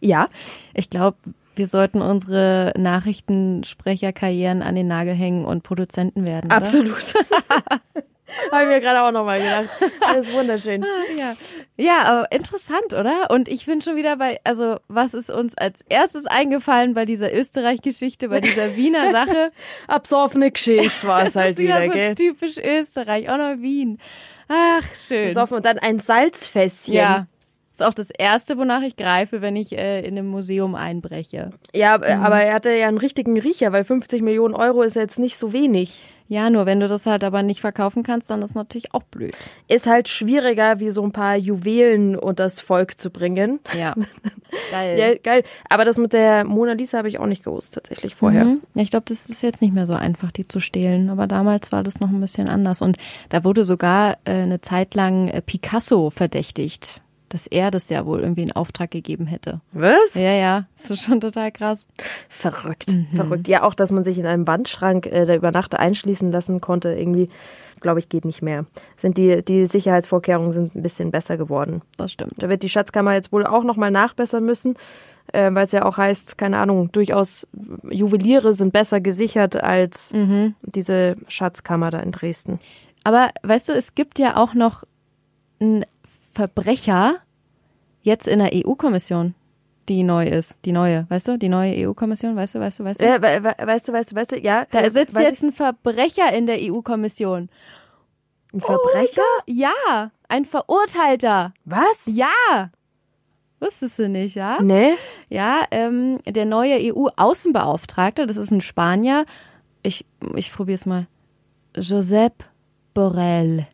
Ja. 0.01 0.29
Ich 0.75 0.91
glaube, 0.91 1.17
wir 1.57 1.67
sollten 1.67 2.03
unsere 2.03 2.73
Nachrichtensprecherkarrieren 2.77 4.63
an 4.63 4.75
den 4.75 4.89
Nagel 4.89 5.15
hängen 5.15 5.45
und 5.45 5.63
Produzenten 5.63 6.25
werden. 6.25 6.47
Oder? 6.47 6.57
Absolut. 6.57 7.15
Habe 8.51 8.63
ich 8.63 8.69
mir 8.69 8.81
gerade 8.81 9.03
auch 9.03 9.13
nochmal 9.13 9.39
gedacht. 9.39 9.69
Das 10.01 10.27
ist 10.27 10.33
wunderschön. 10.33 10.85
Ja. 11.17 11.35
ja, 11.77 12.03
aber 12.03 12.33
interessant, 12.33 12.93
oder? 12.93 13.31
Und 13.31 13.49
ich 13.49 13.67
bin 13.67 13.81
schon 13.81 13.97
wieder 13.97 14.17
bei, 14.17 14.41
also 14.45 14.79
was 14.89 15.15
ist 15.15 15.31
uns 15.31 15.57
als 15.57 15.83
erstes 15.89 16.27
eingefallen 16.27 16.95
bei 16.95 17.05
dieser 17.05 17.33
Österreich-Geschichte, 17.33 18.29
bei 18.29 18.41
dieser 18.41 18.77
Wiener 18.77 19.13
Sache? 19.13 19.53
Absoffene 19.87 20.51
Geschichte 20.51 21.07
war 21.07 21.25
es 21.25 21.37
halt 21.37 21.59
wieder, 21.59 21.83
wieder 21.83 21.87
so 21.87 21.93
gell? 21.93 22.15
Typisch 22.15 22.59
Österreich, 22.59 23.29
auch 23.29 23.39
noch 23.39 23.61
Wien. 23.61 23.99
Ach, 24.49 24.85
schön. 24.95 25.29
Besoffen 25.29 25.59
und 25.59 25.65
dann 25.65 25.79
ein 25.79 26.01
Salzfässchen. 26.01 26.95
Ja, 26.95 27.27
ist 27.75 27.83
auch 27.83 27.95
das 27.95 28.11
erste, 28.11 28.57
wonach 28.57 28.83
ich 28.83 28.95
greife, 28.97 29.43
wenn 29.43 29.57
ich 29.57 29.77
äh, 29.77 30.01
in 30.01 30.17
einem 30.17 30.29
Museum 30.29 30.77
einbreche. 30.77 31.51
Ja, 31.73 31.99
mhm. 31.99 32.23
aber 32.23 32.41
er 32.41 32.55
hatte 32.55 32.71
ja 32.71 32.87
einen 32.87 32.99
richtigen 32.99 33.37
Riecher, 33.39 33.73
weil 33.73 33.83
50 33.83 34.23
Millionen 34.23 34.55
Euro 34.55 34.83
ist 34.83 34.95
jetzt 34.95 35.19
nicht 35.19 35.37
so 35.37 35.53
wenig. 35.53 36.05
Ja, 36.27 36.49
nur 36.49 36.67
wenn 36.67 36.81
du 36.81 36.89
das 36.89 37.05
halt 37.05 37.23
aber 37.23 37.43
nicht 37.43 37.61
verkaufen 37.61 38.03
kannst, 38.03 38.31
dann 38.31 38.41
ist 38.43 38.55
natürlich 38.55 38.95
auch 38.95 39.03
blöd. 39.03 39.37
Ist 39.69 39.87
halt 39.87 40.09
schwieriger, 40.09 40.81
wie 40.81 40.91
so 40.91 41.03
ein 41.03 41.13
paar 41.13 41.37
Juwelen 41.37 42.17
unter 42.17 42.45
das 42.45 42.61
Volk 42.61 42.99
zu 42.99 43.11
bringen. 43.11 43.59
Ja. 43.79 43.95
Geil. 44.71 44.99
ja, 44.99 45.15
geil. 45.17 45.43
Aber 45.69 45.85
das 45.85 45.99
mit 45.99 46.13
der 46.13 46.45
Mona 46.45 46.73
Lisa 46.73 46.99
habe 46.99 47.09
ich 47.09 47.19
auch 47.19 47.27
nicht 47.27 47.43
gewusst, 47.43 47.75
tatsächlich 47.75 48.15
vorher. 48.15 48.45
Mhm. 48.45 48.63
Ja, 48.75 48.83
ich 48.83 48.91
glaube, 48.91 49.05
das 49.09 49.29
ist 49.29 49.43
jetzt 49.43 49.61
nicht 49.61 49.75
mehr 49.75 49.87
so 49.87 49.95
einfach, 49.95 50.31
die 50.31 50.47
zu 50.47 50.61
stehlen. 50.61 51.11
Aber 51.11 51.27
damals 51.27 51.73
war 51.73 51.83
das 51.83 51.99
noch 51.99 52.09
ein 52.09 52.21
bisschen 52.21 52.49
anders. 52.49 52.81
Und 52.81 52.97
da 53.31 53.43
wurde 53.43 53.65
sogar 53.65 54.19
äh, 54.25 54.31
eine 54.31 54.61
Zeit 54.61 54.95
lang 54.95 55.27
äh, 55.27 55.43
Picasso 55.43 56.11
verdächtigt 56.11 57.03
dass 57.35 57.49
er 57.49 57.73
das 57.73 57.91
ja 57.91 58.07
wohl 58.07 58.21
irgendwie 58.21 58.45
in 58.45 58.53
Auftrag 58.53 58.93
gegeben 58.93 59.27
hätte. 59.27 59.61
Was? 59.73 60.15
Ja, 60.15 60.31
ja, 60.31 60.67
das 60.77 60.93
ist 60.93 61.03
schon 61.03 61.21
total 61.21 61.51
krass. 61.51 61.89
Verrückt, 62.29 62.87
mhm. 62.87 63.09
verrückt. 63.13 63.49
Ja, 63.49 63.65
auch, 63.65 63.75
dass 63.75 63.91
man 63.91 64.05
sich 64.05 64.21
in 64.21 64.27
einem 64.27 64.47
Wandschrank 64.47 65.07
äh, 65.07 65.27
der 65.27 65.35
über 65.35 65.51
Nacht 65.51 65.75
einschließen 65.75 66.31
lassen 66.31 66.61
konnte, 66.61 66.95
irgendwie, 66.95 67.29
glaube 67.81 67.99
ich, 67.99 68.09
geht 68.09 68.25
nicht 68.25 68.41
mehr. 68.41 68.67
Sind 68.97 69.19
die, 69.19 69.45
die 69.45 69.67
Sicherheitsvorkehrungen 69.67 70.53
sind 70.53 70.77
ein 70.77 70.83
bisschen 70.83 71.11
besser 71.11 71.37
geworden. 71.37 71.83
Das 71.97 72.13
stimmt. 72.13 72.35
Da 72.37 72.49
wird 72.49 72.63
die 72.63 72.69
Schatzkammer 72.69 73.15
jetzt 73.15 73.33
wohl 73.33 73.45
auch 73.45 73.65
nochmal 73.65 73.91
nachbessern 73.91 74.45
müssen, 74.45 74.77
äh, 75.33 75.53
weil 75.53 75.67
es 75.67 75.73
ja 75.73 75.87
auch 75.87 75.99
heißt, 75.99 76.39
keine 76.39 76.59
Ahnung, 76.59 76.93
durchaus 76.93 77.49
Juweliere 77.91 78.55
sind 78.55 78.73
besser 78.73 79.01
gesichert 79.01 79.61
als 79.61 80.13
mhm. 80.13 80.55
diese 80.63 81.17
Schatzkammer 81.27 81.91
da 81.91 81.99
in 81.99 82.13
Dresden. 82.13 82.61
Aber 83.03 83.31
weißt 83.43 83.71
du, 83.71 83.73
es 83.73 83.97
gibt 83.97 84.21
ja 84.21 84.37
auch 84.37 84.55
noch 84.55 84.85
ein 85.61 85.85
Verbrecher 86.33 87.17
jetzt 88.05 88.29
in 88.29 88.39
der 88.39 88.51
EU-Kommission, 88.55 89.35
die 89.89 90.03
neu 90.03 90.27
ist, 90.29 90.59
die 90.65 90.73
neue, 90.73 91.07
weißt 91.11 91.29
du, 91.29 91.39
die 91.39 91.49
neue 91.49 91.75
EU-Kommission, 91.89 92.37
weißt 92.37 92.55
du, 92.55 92.61
weißt 92.61 92.79
du, 92.79 92.85
weißt 92.85 93.01
du? 93.01 93.05
Ja, 93.05 93.21
we 93.21 93.43
weißt 93.67 93.89
du, 93.89 93.93
weißt 93.93 94.13
du, 94.13 94.17
weißt 94.17 94.33
du, 94.33 94.39
ja. 94.39 94.65
Da 94.71 94.89
sitzt 94.89 95.19
jetzt 95.19 95.43
ein 95.43 95.53
Verbrecher 95.53 96.33
in 96.33 96.47
der 96.47 96.59
EU-Kommission. 96.61 97.49
Ein 98.53 98.61
Verbrecher? 98.61 99.21
Oh 99.41 99.43
ja, 99.47 100.11
ein 100.29 100.45
Verurteilter. 100.45 101.53
Was? 101.65 102.07
Ja. 102.07 102.71
Wusstest 103.61 103.99
du 103.99 104.09
nicht, 104.09 104.37
ja? 104.37 104.61
Nee. 104.63 104.93
Ja, 105.29 105.63
ähm, 105.71 106.19
der 106.27 106.45
neue 106.45 106.79
EU-Außenbeauftragte, 106.95 108.27
das 108.27 108.37
ist 108.37 108.51
ein 108.53 108.61
Spanier. 108.61 109.25
Ich, 109.83 110.07
ich 110.37 110.53
probiere 110.53 110.75
es 110.77 110.87
mal. 110.87 111.07
Josep 111.77 112.33
Borrell. 112.95 113.67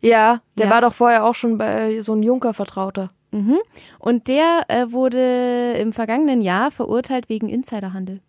Ja, 0.00 0.40
der 0.58 0.66
Ja. 0.66 0.72
war 0.72 0.80
doch 0.80 0.92
vorher 0.92 1.24
auch 1.24 1.34
schon 1.34 1.56
bei 1.58 2.00
so 2.00 2.14
ein 2.14 2.22
Juncker-Vertrauter. 2.22 3.10
Mhm. 3.36 3.58
Und 3.98 4.28
der 4.28 4.62
äh, 4.68 4.92
wurde 4.92 5.74
im 5.78 5.92
vergangenen 5.92 6.40
Jahr 6.40 6.70
verurteilt 6.70 7.28
wegen 7.28 7.48
Insiderhandel. 7.48 8.20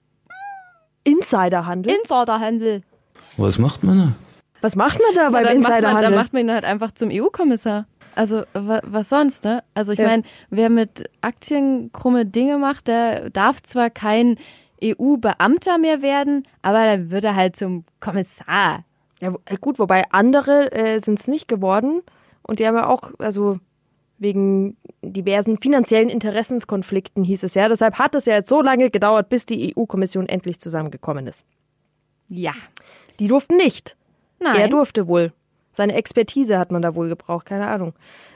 Insiderhandel? 1.04 1.94
Insiderhandel. 1.94 2.82
Was 3.38 3.58
macht 3.60 3.84
man 3.84 3.98
da? 3.98 4.14
Was 4.62 4.76
macht 4.76 5.00
man 5.00 5.16
da 5.16 5.30
beim 5.30 5.44
macht 5.44 5.44
man, 5.46 5.56
Insiderhandel? 5.58 6.02
dann 6.04 6.16
macht 6.16 6.34
man 6.34 6.42
ihn 6.44 6.52
halt 6.52 6.66
einfach 6.66 6.92
zum 6.92 7.10
EU-Kommissar. 7.12 7.86
Also 8.16 8.44
wa, 8.54 8.82
was 8.84 9.10
sonst, 9.10 9.44
ne? 9.46 9.64
Also 9.76 9.92
ich 9.94 10.00
Ja. 10.00 10.08
meine, 10.08 10.24
wer 10.50 10.70
mit 10.70 11.10
Aktien 11.22 11.92
krumme 11.94 12.26
Dinge 12.26 12.58
macht, 12.58 12.88
der 12.88 13.30
darf 13.30 13.62
zwar 13.62 13.90
kein 13.92 14.38
EU-Beamter 14.84 15.78
mehr 15.78 16.02
werden, 16.02 16.44
aber 16.62 16.84
dann 16.84 17.12
wird 17.12 17.24
er 17.24 17.36
halt 17.36 17.56
zum 17.56 17.84
Kommissar. 18.00 18.84
ja, 19.22 19.34
äh, 19.46 19.58
gut, 19.62 19.80
wobei 19.80 20.04
andere 20.12 20.72
äh, 20.72 21.00
sind 21.00 21.20
es 21.20 21.28
nicht 21.28 21.48
geworden. 21.48 22.02
Und 22.42 22.60
die 22.60 22.68
haben 22.68 22.76
ja 22.76 22.88
auch, 22.88 23.12
also 23.20 23.60
wegen 24.18 24.78
diversen 25.02 25.58
finanziellen 25.58 26.10
Interessenskonflikten 26.10 27.24
hieß 27.24 27.44
es 27.44 27.54
ja. 27.54 27.70
Deshalb 27.70 28.00
hat 28.00 28.16
es 28.16 28.26
ja 28.26 28.36
jetzt 28.36 28.50
so 28.50 28.62
lange 28.62 28.90
gedauert, 28.90 29.30
bis 29.30 29.46
die 29.46 29.76
EU-Kommission 29.76 30.28
endlich 30.28 30.60
zusammengekommen 30.60 31.28
ist. 31.28 31.44
Ja. 32.28 32.54
Die 33.20 33.28
durften 33.28 33.58
nicht. 33.58 33.96
Nein. 34.40 34.60
Er 34.60 34.68
durfte 34.68 35.08
wohl. 35.08 35.34
Seine 35.72 35.94
Expertise 35.94 36.58
hat 36.58 36.72
man 36.72 36.82
da 36.82 36.96
wohl 36.96 37.08
gebraucht, 37.08 37.46
keine 37.46 37.68
Ahnung. 37.68 37.94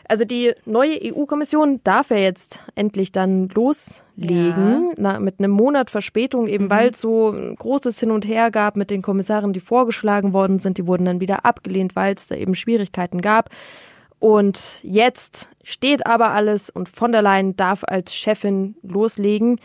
Also 0.08 0.26
die 0.26 0.54
neue 0.66 1.00
EU-Kommission 1.04 1.80
darf 1.84 2.12
ja 2.12 2.18
jetzt 2.18 2.60
endlich 2.76 3.12
dann 3.12 3.48
loslegen, 3.48 4.94
na, 4.98 5.20
mit 5.20 5.40
einem 5.40 5.50
Monat 5.50 5.90
Verspätung, 5.90 6.48
eben 6.48 6.70
weil 6.70 6.90
es 6.90 7.02
so 7.02 7.32
ein 7.32 7.56
großes 7.56 8.00
Hin 8.00 8.12
und 8.12 8.28
Her 8.28 8.52
gab 8.52 8.76
mit 8.76 8.92
den 8.92 9.02
Kommissaren, 9.02 9.54
die 9.54 9.60
vorgeschlagen 9.60 10.34
worden 10.34 10.60
sind. 10.60 10.78
Die 10.78 10.86
wurden 10.86 11.06
dann 11.06 11.20
wieder 11.20 11.46
abgelehnt, 11.46 11.96
weil 11.96 12.14
es 12.14 12.28
da 12.28 12.36
eben 12.36 12.54
Schwierigkeiten 12.54 13.22
gab. 13.22 13.50
Und 14.22 14.84
jetzt 14.84 15.50
steht 15.64 16.06
aber 16.06 16.30
alles 16.30 16.70
und 16.70 16.88
von 16.90 17.12
der 17.12 17.24
Leyen 17.24 17.56
darf 17.56 17.84
als 17.84 18.14
Chefin 18.14 18.76
loslegen. 18.84 19.60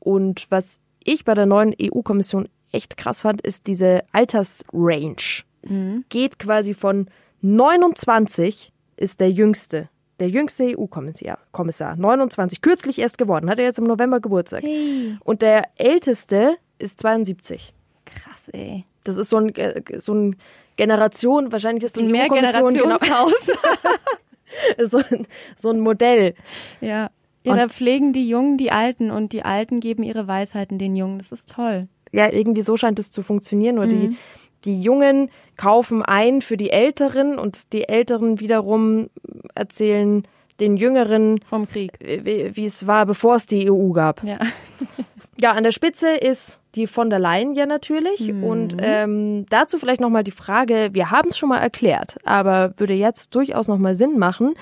Und 0.00 0.48
was 0.50 0.80
ich 1.04 1.24
bei 1.24 1.34
der 1.34 1.46
neuen 1.46 1.72
EU-Kommission 1.80 2.48
echt 2.72 2.96
krass 2.96 3.22
fand, 3.22 3.42
ist 3.42 3.68
diese 3.68 4.02
Altersrange. 4.10 5.44
Es 5.62 5.70
geht 6.08 6.40
quasi 6.40 6.74
von 6.74 7.06
29 7.42 8.72
ist 8.96 9.20
der 9.20 9.30
jüngste, 9.30 9.88
der 10.18 10.28
jüngste 10.28 10.76
EU-Kommissar, 10.76 11.38
Kommissar, 11.52 11.94
29, 11.94 12.60
kürzlich 12.60 12.98
erst 12.98 13.18
geworden, 13.18 13.48
hat 13.48 13.60
er 13.60 13.66
jetzt 13.66 13.78
im 13.78 13.84
November 13.84 14.18
Geburtstag. 14.18 14.64
Hey. 14.64 15.16
Und 15.22 15.42
der 15.42 15.62
älteste 15.76 16.56
ist 16.80 16.98
72. 16.98 17.72
Krass, 18.04 18.48
ey. 18.48 18.84
Das 19.04 19.16
ist 19.16 19.28
so 19.28 19.36
ein, 19.36 19.54
äh, 19.54 19.80
so 20.00 20.12
ein 20.12 20.36
Generation, 20.76 21.52
wahrscheinlich 21.52 21.84
ist 21.84 21.96
die 21.96 22.02
Ein 22.02 22.14
EU-Kommission 22.14 22.72
genau, 22.74 22.98
so, 24.84 24.98
ein, 24.98 25.26
so 25.56 25.70
ein 25.70 25.80
Modell. 25.80 26.34
ja. 26.80 27.10
Ja, 27.44 27.52
Und- 27.54 27.58
da 27.58 27.68
pflegen 27.68 28.12
die 28.12 28.28
Jungen 28.28 28.56
die 28.56 28.70
Alten 28.70 29.10
und 29.10 29.32
die 29.32 29.44
Alten 29.44 29.80
geben 29.80 30.04
ihre 30.04 30.28
Weisheiten 30.28 30.78
den 30.78 30.94
Jungen. 30.94 31.18
Das 31.18 31.32
ist 31.32 31.48
toll. 31.50 31.88
Ja, 32.12 32.30
irgendwie 32.30 32.62
so 32.62 32.76
scheint 32.76 33.00
es 33.00 33.10
zu 33.10 33.24
funktionieren. 33.24 33.78
Oder 33.78 33.88
die, 33.88 34.16
die 34.64 34.80
Jungen 34.80 35.28
kaufen 35.56 36.02
ein 36.02 36.40
für 36.40 36.56
die 36.56 36.70
Älteren 36.70 37.40
und 37.40 37.72
die 37.72 37.88
Älteren 37.88 38.38
wiederum 38.38 39.08
erzählen 39.56 40.22
den 40.60 40.76
Jüngeren, 40.76 41.40
Vom 41.48 41.66
Krieg. 41.66 41.98
wie 41.98 42.54
wie 42.54 42.64
es 42.64 42.86
war, 42.86 43.06
bevor 43.06 43.34
es 43.34 43.46
die 43.46 43.68
EU 43.68 43.90
gab. 43.90 44.22
Ja. 44.22 44.38
Ja, 45.40 45.52
an 45.52 45.64
der 45.64 45.72
Spitze 45.72 46.10
ist 46.10 46.58
die 46.74 46.86
von 46.86 47.10
der 47.10 47.18
Leyen 47.18 47.54
ja 47.54 47.66
natürlich. 47.66 48.28
Und 48.42 48.76
ähm, 48.78 49.46
dazu 49.48 49.78
vielleicht 49.78 50.00
nochmal 50.00 50.24
die 50.24 50.30
Frage, 50.30 50.90
wir 50.92 51.10
haben 51.10 51.30
es 51.30 51.38
schon 51.38 51.48
mal 51.48 51.58
erklärt, 51.58 52.16
aber 52.24 52.74
würde 52.76 52.94
jetzt 52.94 53.34
durchaus 53.34 53.68
nochmal 53.68 53.94
Sinn 53.94 54.18
machen. 54.18 54.54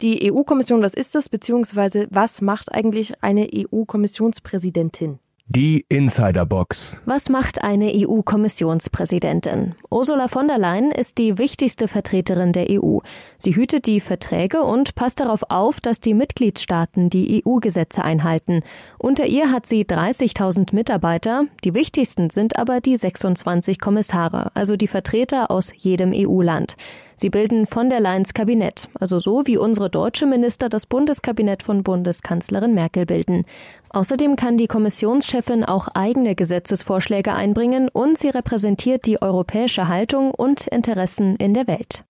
Die 0.00 0.32
EU-Kommission, 0.32 0.82
was 0.82 0.94
ist 0.94 1.14
das, 1.14 1.28
beziehungsweise 1.28 2.08
was 2.10 2.40
macht 2.40 2.72
eigentlich 2.72 3.22
eine 3.22 3.48
EU-Kommissionspräsidentin? 3.54 5.20
Die 5.54 5.84
Insiderbox. 5.90 6.96
Was 7.04 7.28
macht 7.28 7.62
eine 7.62 7.92
EU-Kommissionspräsidentin? 7.94 9.74
Ursula 9.90 10.28
von 10.28 10.48
der 10.48 10.56
Leyen 10.56 10.90
ist 10.90 11.18
die 11.18 11.36
wichtigste 11.36 11.88
Vertreterin 11.88 12.54
der 12.54 12.68
EU. 12.70 13.00
Sie 13.36 13.54
hütet 13.54 13.84
die 13.84 14.00
Verträge 14.00 14.62
und 14.62 14.94
passt 14.94 15.20
darauf 15.20 15.42
auf, 15.50 15.78
dass 15.78 16.00
die 16.00 16.14
Mitgliedstaaten 16.14 17.10
die 17.10 17.42
EU-Gesetze 17.44 18.02
einhalten. 18.02 18.62
Unter 18.96 19.26
ihr 19.26 19.52
hat 19.52 19.66
sie 19.66 19.84
30.000 19.84 20.74
Mitarbeiter. 20.74 21.44
Die 21.64 21.74
wichtigsten 21.74 22.30
sind 22.30 22.58
aber 22.58 22.80
die 22.80 22.96
26 22.96 23.78
Kommissare, 23.78 24.52
also 24.54 24.78
die 24.78 24.88
Vertreter 24.88 25.50
aus 25.50 25.70
jedem 25.76 26.12
EU-Land. 26.14 26.76
Sie 27.16 27.30
bilden 27.30 27.66
von 27.66 27.90
der 27.90 28.00
Leyens 28.00 28.34
Kabinett, 28.34 28.88
also 28.98 29.18
so 29.18 29.46
wie 29.46 29.56
unsere 29.56 29.90
deutsche 29.90 30.26
Minister 30.26 30.68
das 30.68 30.86
Bundeskabinett 30.86 31.62
von 31.62 31.82
Bundeskanzlerin 31.82 32.74
Merkel 32.74 33.06
bilden. 33.06 33.44
Außerdem 33.90 34.36
kann 34.36 34.56
die 34.56 34.66
Kommissionschefin 34.66 35.64
auch 35.64 35.88
eigene 35.88 36.34
Gesetzesvorschläge 36.34 37.34
einbringen 37.34 37.88
und 37.88 38.18
sie 38.18 38.28
repräsentiert 38.28 39.06
die 39.06 39.20
europäische 39.20 39.88
Haltung 39.88 40.32
und 40.32 40.66
Interessen 40.66 41.36
in 41.36 41.54
der 41.54 41.66
Welt. 41.66 42.04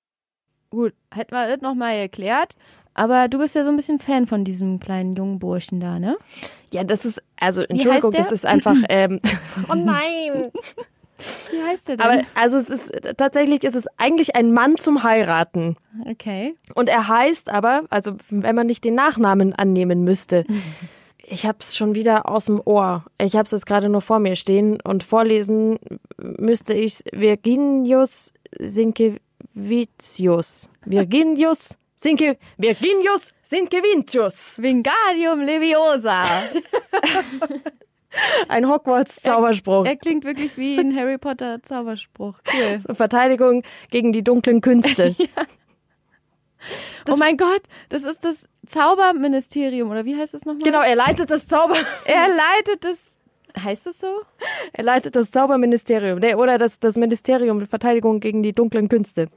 Gut, 0.71 0.94
hätten 1.12 1.35
wir 1.35 1.49
das 1.49 1.61
nochmal 1.61 1.97
erklärt. 1.97 2.56
Aber 2.94 3.28
du 3.28 3.38
bist 3.38 3.54
ja 3.54 3.64
so 3.64 3.71
ein 3.71 3.76
bisschen 3.76 3.99
Fan 3.99 4.26
von 4.26 4.44
diesem 4.44 4.78
kleinen 4.78 5.12
jungen 5.14 5.38
Burschen 5.38 5.80
da, 5.80 5.99
ne? 5.99 6.16
Ja, 6.73 6.85
das 6.85 7.04
ist, 7.04 7.23
also 7.38 7.62
Entschuldigung, 7.62 7.94
heißt 7.94 8.14
der? 8.14 8.21
das 8.21 8.32
ist 8.32 8.47
einfach, 8.47 8.76
ähm, 8.88 9.21
oh 9.71 9.75
nein. 9.75 10.50
Wie 11.50 11.62
heißt 11.62 11.88
der 11.88 11.97
denn? 11.97 12.07
Aber 12.07 12.23
also 12.35 12.57
es 12.57 12.71
ist, 12.71 12.93
tatsächlich 13.17 13.64
ist 13.64 13.75
es 13.75 13.87
eigentlich 13.99 14.37
ein 14.37 14.52
Mann 14.52 14.79
zum 14.79 15.02
Heiraten. 15.02 15.76
okay. 16.11 16.55
Und 16.75 16.88
er 16.88 17.09
heißt 17.09 17.49
aber, 17.49 17.85
also 17.91 18.17
wenn 18.31 18.55
man 18.55 18.67
nicht 18.67 18.85
den 18.85 18.95
Nachnamen 18.95 19.52
annehmen 19.52 20.05
müsste, 20.05 20.45
ich 21.26 21.47
habe 21.47 21.59
es 21.61 21.76
schon 21.76 21.95
wieder 21.95 22.29
aus 22.29 22.47
dem 22.47 22.61
Ohr. 22.64 23.05
Ich 23.19 23.35
habe 23.35 23.45
es 23.45 23.52
jetzt 23.52 23.67
gerade 23.67 23.88
nur 23.88 24.00
vor 24.00 24.19
mir 24.19 24.37
stehen 24.37 24.81
und 24.83 25.05
vorlesen 25.05 25.79
müsste 26.19 26.75
ich 26.75 27.00
Virginius 27.12 28.33
Sinkevicius. 28.59 30.69
Virginius 30.85 31.79
Sinke, 32.02 32.37
Virginius 32.59 33.33
Sinkevicius. 33.43 34.61
Wingardium 34.61 35.41
Leviosa. 35.41 36.25
Ein 38.49 38.69
Hogwarts-Zauberspruch. 38.69 39.87
er 39.87 39.97
klingt 39.97 40.25
wirklich 40.25 40.57
wie 40.57 40.78
ein 40.78 40.95
Harry 40.95 41.19
Potter 41.19 41.62
Zauberspruch. 41.62 42.38
Cool. 42.52 42.81
Verteidigung 42.95 43.62
gegen 43.90 44.12
die 44.12 44.23
dunklen 44.23 44.61
Künste. 44.61 45.16
oh 47.11 47.16
mein 47.16 47.37
Gott, 47.37 47.62
das 47.88 48.04
ist 48.04 48.25
das 48.25 48.49
Zauberministerium, 48.66 49.90
oder 49.90 50.04
wie 50.04 50.16
heißt 50.16 50.35
es 50.35 50.45
nochmal? 50.45 50.62
Genau, 50.62 50.83
er 50.83 50.97
leitet 50.97 51.31
das 51.31 51.49
Zauber, 51.49 51.76
Er 52.04 52.28
leitet 52.28 52.85
das. 52.85 53.19
Heißt 53.59 53.87
es 53.87 53.99
so? 53.99 54.07
er 54.73 54.83
leitet 54.83 55.14
das 55.14 55.31
Zauberministerium, 55.31 56.19
nee, 56.21 56.35
oder 56.35 56.57
das, 56.57 56.81
das 56.81 56.97
Ministerium 56.97 57.59
der 57.59 57.69
Verteidigung 57.69 58.21
gegen 58.21 58.42
die 58.42 58.54
dunklen 58.54 58.88
Künste 58.88 59.28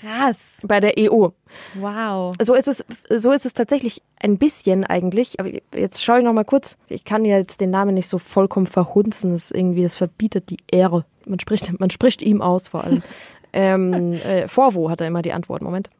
Krass. 0.00 0.62
bei 0.66 0.80
der 0.80 0.94
EU. 0.98 1.28
Wow. 1.74 2.34
So 2.40 2.54
ist 2.54 2.68
es, 2.68 2.84
so 3.08 3.32
ist 3.32 3.46
es 3.46 3.54
tatsächlich 3.54 4.02
ein 4.20 4.38
bisschen 4.38 4.84
eigentlich. 4.84 5.40
Aber 5.40 5.50
jetzt 5.74 6.02
schaue 6.02 6.18
ich 6.18 6.24
noch 6.24 6.32
mal 6.32 6.44
kurz. 6.44 6.76
Ich 6.88 7.04
kann 7.04 7.24
ja 7.24 7.38
jetzt 7.38 7.60
den 7.60 7.70
Namen 7.70 7.94
nicht 7.94 8.08
so 8.08 8.18
vollkommen 8.18 8.66
verhunzen. 8.66 9.32
Das 9.32 9.46
ist 9.46 9.54
irgendwie, 9.54 9.82
das 9.82 9.96
verbietet 9.96 10.50
die 10.50 10.58
Ehre. 10.70 11.04
Man 11.26 11.40
spricht, 11.40 11.78
man 11.78 11.90
spricht 11.90 12.22
ihm 12.22 12.42
aus 12.42 12.68
vor 12.68 12.84
allem. 12.84 13.02
ähm, 13.52 14.12
äh, 14.12 14.48
Vorwo 14.48 14.90
hat 14.90 15.00
er 15.00 15.06
immer 15.06 15.22
die 15.22 15.32
Antwort. 15.32 15.62
Moment. 15.62 15.90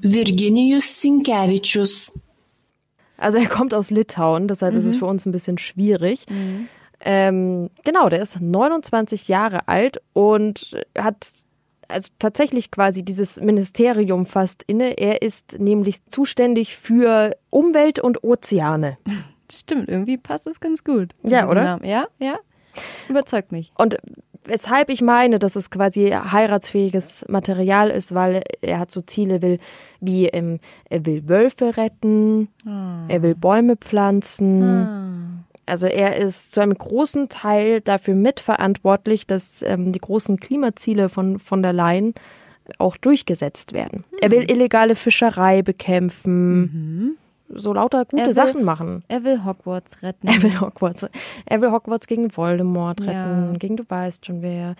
Virginijus 0.00 1.00
Sinkevicius. 1.00 2.12
Also 3.16 3.38
er 3.38 3.46
kommt 3.46 3.74
aus 3.74 3.90
Litauen, 3.90 4.48
deshalb 4.48 4.74
ist 4.74 4.86
es 4.86 4.96
für 4.96 5.04
uns 5.04 5.26
ein 5.26 5.32
bisschen 5.32 5.58
schwierig. 5.58 6.24
Ähm, 7.00 7.68
genau, 7.84 8.08
der 8.08 8.22
ist 8.22 8.40
29 8.40 9.28
Jahre 9.28 9.68
alt 9.68 10.00
und 10.14 10.74
hat 10.96 11.30
also 11.90 12.10
tatsächlich 12.18 12.70
quasi 12.70 13.04
dieses 13.04 13.40
Ministerium 13.40 14.26
fast 14.26 14.62
inne. 14.66 14.98
Er 14.98 15.22
ist 15.22 15.58
nämlich 15.58 16.04
zuständig 16.06 16.76
für 16.76 17.36
Umwelt 17.50 17.98
und 17.98 18.24
Ozeane. 18.24 18.98
Stimmt, 19.50 19.88
irgendwie 19.88 20.16
passt 20.16 20.46
es 20.46 20.60
ganz 20.60 20.84
gut. 20.84 21.12
Ja, 21.22 21.48
oder? 21.48 21.64
Namen. 21.64 21.84
Ja, 21.84 22.06
ja. 22.18 22.38
Überzeugt 23.08 23.50
mich. 23.50 23.72
Und 23.76 23.96
weshalb 24.44 24.90
ich 24.90 25.02
meine, 25.02 25.38
dass 25.38 25.56
es 25.56 25.70
quasi 25.70 26.10
heiratsfähiges 26.10 27.24
Material 27.28 27.90
ist, 27.90 28.14
weil 28.14 28.42
er 28.60 28.78
hat 28.78 28.90
so 28.90 29.00
Ziele 29.00 29.42
will, 29.42 29.58
wie 30.00 30.26
ähm, 30.26 30.60
er 30.88 31.04
will 31.04 31.28
Wölfe 31.28 31.76
retten, 31.76 32.48
er 33.08 33.22
will 33.22 33.34
Bäume 33.34 33.76
pflanzen. 33.76 34.62
Also 35.70 35.86
er 35.86 36.16
ist 36.16 36.52
zu 36.52 36.60
einem 36.60 36.74
großen 36.74 37.28
Teil 37.28 37.80
dafür 37.80 38.14
mitverantwortlich, 38.14 39.26
dass 39.26 39.62
ähm, 39.62 39.92
die 39.92 40.00
großen 40.00 40.40
Klimaziele 40.40 41.08
von 41.08 41.38
von 41.38 41.62
der 41.62 41.72
Leyen 41.72 42.14
auch 42.78 42.96
durchgesetzt 42.96 43.72
werden. 43.72 44.04
Mhm. 44.10 44.18
Er 44.20 44.30
will 44.30 44.50
illegale 44.50 44.96
Fischerei 44.96 45.62
bekämpfen. 45.62 46.60
Mhm 46.60 47.16
so 47.54 47.72
lauter 47.72 48.04
gute 48.04 48.26
will, 48.26 48.32
Sachen 48.32 48.64
machen. 48.64 49.02
Er 49.08 49.24
will 49.24 49.44
Hogwarts 49.44 50.02
retten. 50.02 50.28
Er 50.28 50.42
will 50.42 50.60
Hogwarts. 50.60 51.06
Er 51.46 51.60
will 51.60 51.72
Hogwarts 51.72 52.06
gegen 52.06 52.36
Voldemort 52.36 53.00
retten, 53.00 53.52
ja. 53.52 53.58
gegen 53.58 53.76
du 53.76 53.84
weißt 53.88 54.26
schon 54.26 54.42
wer. 54.42 54.74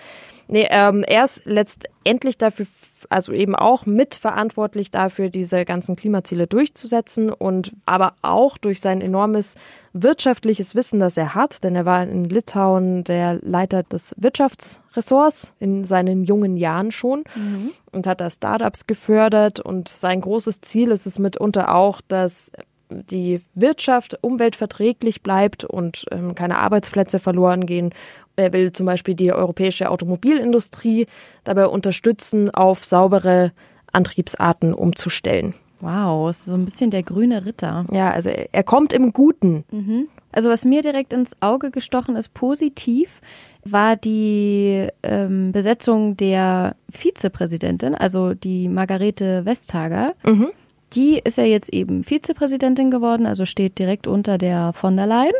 Nee, 0.48 0.68
ähm, 0.70 1.04
er 1.06 1.24
ist 1.24 1.44
letztendlich 1.46 2.38
dafür, 2.38 2.66
also 3.08 3.32
eben 3.32 3.54
auch 3.54 3.86
mitverantwortlich 3.86 4.90
dafür, 4.90 5.30
diese 5.30 5.64
ganzen 5.64 5.96
Klimaziele 5.96 6.46
durchzusetzen 6.46 7.30
und 7.30 7.72
aber 7.86 8.14
auch 8.22 8.58
durch 8.58 8.80
sein 8.80 9.00
enormes 9.00 9.54
wirtschaftliches 9.92 10.74
Wissen, 10.74 11.00
das 11.00 11.16
er 11.16 11.34
hat, 11.34 11.64
denn 11.64 11.74
er 11.74 11.84
war 11.84 12.02
in 12.02 12.24
Litauen 12.24 13.04
der 13.04 13.38
Leiter 13.42 13.82
des 13.82 14.14
Wirtschaftsressorts 14.18 15.54
in 15.58 15.84
seinen 15.84 16.24
jungen 16.24 16.56
Jahren 16.56 16.92
schon 16.92 17.24
mhm. 17.34 17.70
und 17.90 18.06
hat 18.06 18.20
da 18.20 18.30
Startups 18.30 18.86
gefördert 18.86 19.60
und 19.60 19.88
sein 19.88 20.20
großes 20.20 20.60
Ziel 20.60 20.90
ist 20.90 21.06
es 21.06 21.18
mitunter 21.18 21.74
auch, 21.74 22.00
dass 22.06 22.52
die 22.90 23.40
Wirtschaft 23.54 24.18
umweltverträglich 24.20 25.22
bleibt 25.22 25.64
und 25.64 26.06
ähm, 26.10 26.34
keine 26.34 26.58
Arbeitsplätze 26.58 27.18
verloren 27.18 27.66
gehen 27.66 27.92
er 28.40 28.52
will 28.52 28.72
zum 28.72 28.86
Beispiel 28.86 29.14
die 29.14 29.32
europäische 29.32 29.90
Automobilindustrie 29.90 31.06
dabei 31.44 31.66
unterstützen, 31.66 32.50
auf 32.50 32.84
saubere 32.84 33.52
Antriebsarten 33.92 34.74
umzustellen. 34.74 35.54
Wow, 35.80 36.30
ist 36.30 36.44
so 36.44 36.54
ein 36.54 36.66
bisschen 36.66 36.90
der 36.90 37.02
grüne 37.02 37.46
Ritter. 37.46 37.86
Ja, 37.90 38.10
also 38.10 38.30
er 38.30 38.62
kommt 38.62 38.92
im 38.92 39.12
Guten. 39.12 39.64
Mhm. 39.70 40.08
Also 40.32 40.50
was 40.50 40.64
mir 40.64 40.82
direkt 40.82 41.12
ins 41.12 41.32
Auge 41.40 41.70
gestochen 41.70 42.16
ist, 42.16 42.34
positiv, 42.34 43.20
war 43.64 43.96
die 43.96 44.86
ähm, 45.02 45.52
Besetzung 45.52 46.16
der 46.16 46.76
Vizepräsidentin, 46.88 47.94
also 47.94 48.34
die 48.34 48.68
Margarete 48.68 49.44
Vestager. 49.44 50.14
Mhm. 50.24 50.48
Die 50.92 51.20
ist 51.22 51.38
ja 51.38 51.44
jetzt 51.44 51.72
eben 51.72 52.02
Vizepräsidentin 52.02 52.90
geworden, 52.90 53.26
also 53.26 53.44
steht 53.44 53.78
direkt 53.78 54.06
unter 54.06 54.38
der 54.38 54.72
von 54.72 54.96
der 54.96 55.06
Leyen 55.06 55.32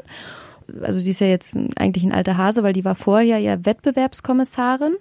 also 0.83 1.03
die 1.03 1.11
ist 1.11 1.21
ja 1.21 1.27
jetzt 1.27 1.59
eigentlich 1.77 2.05
ein 2.05 2.13
alter 2.13 2.37
Hase, 2.37 2.63
weil 2.63 2.73
die 2.73 2.85
war 2.85 2.95
vorher 2.95 3.39
ja 3.39 3.65
Wettbewerbskommissarin 3.65 4.97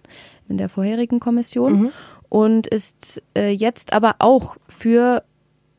in 0.47 0.57
der 0.57 0.69
vorherigen 0.69 1.19
Kommission 1.19 1.73
mhm. 1.73 1.91
und 2.29 2.67
ist 2.67 3.21
äh, 3.35 3.49
jetzt 3.51 3.93
aber 3.93 4.15
auch 4.19 4.57
für 4.67 5.23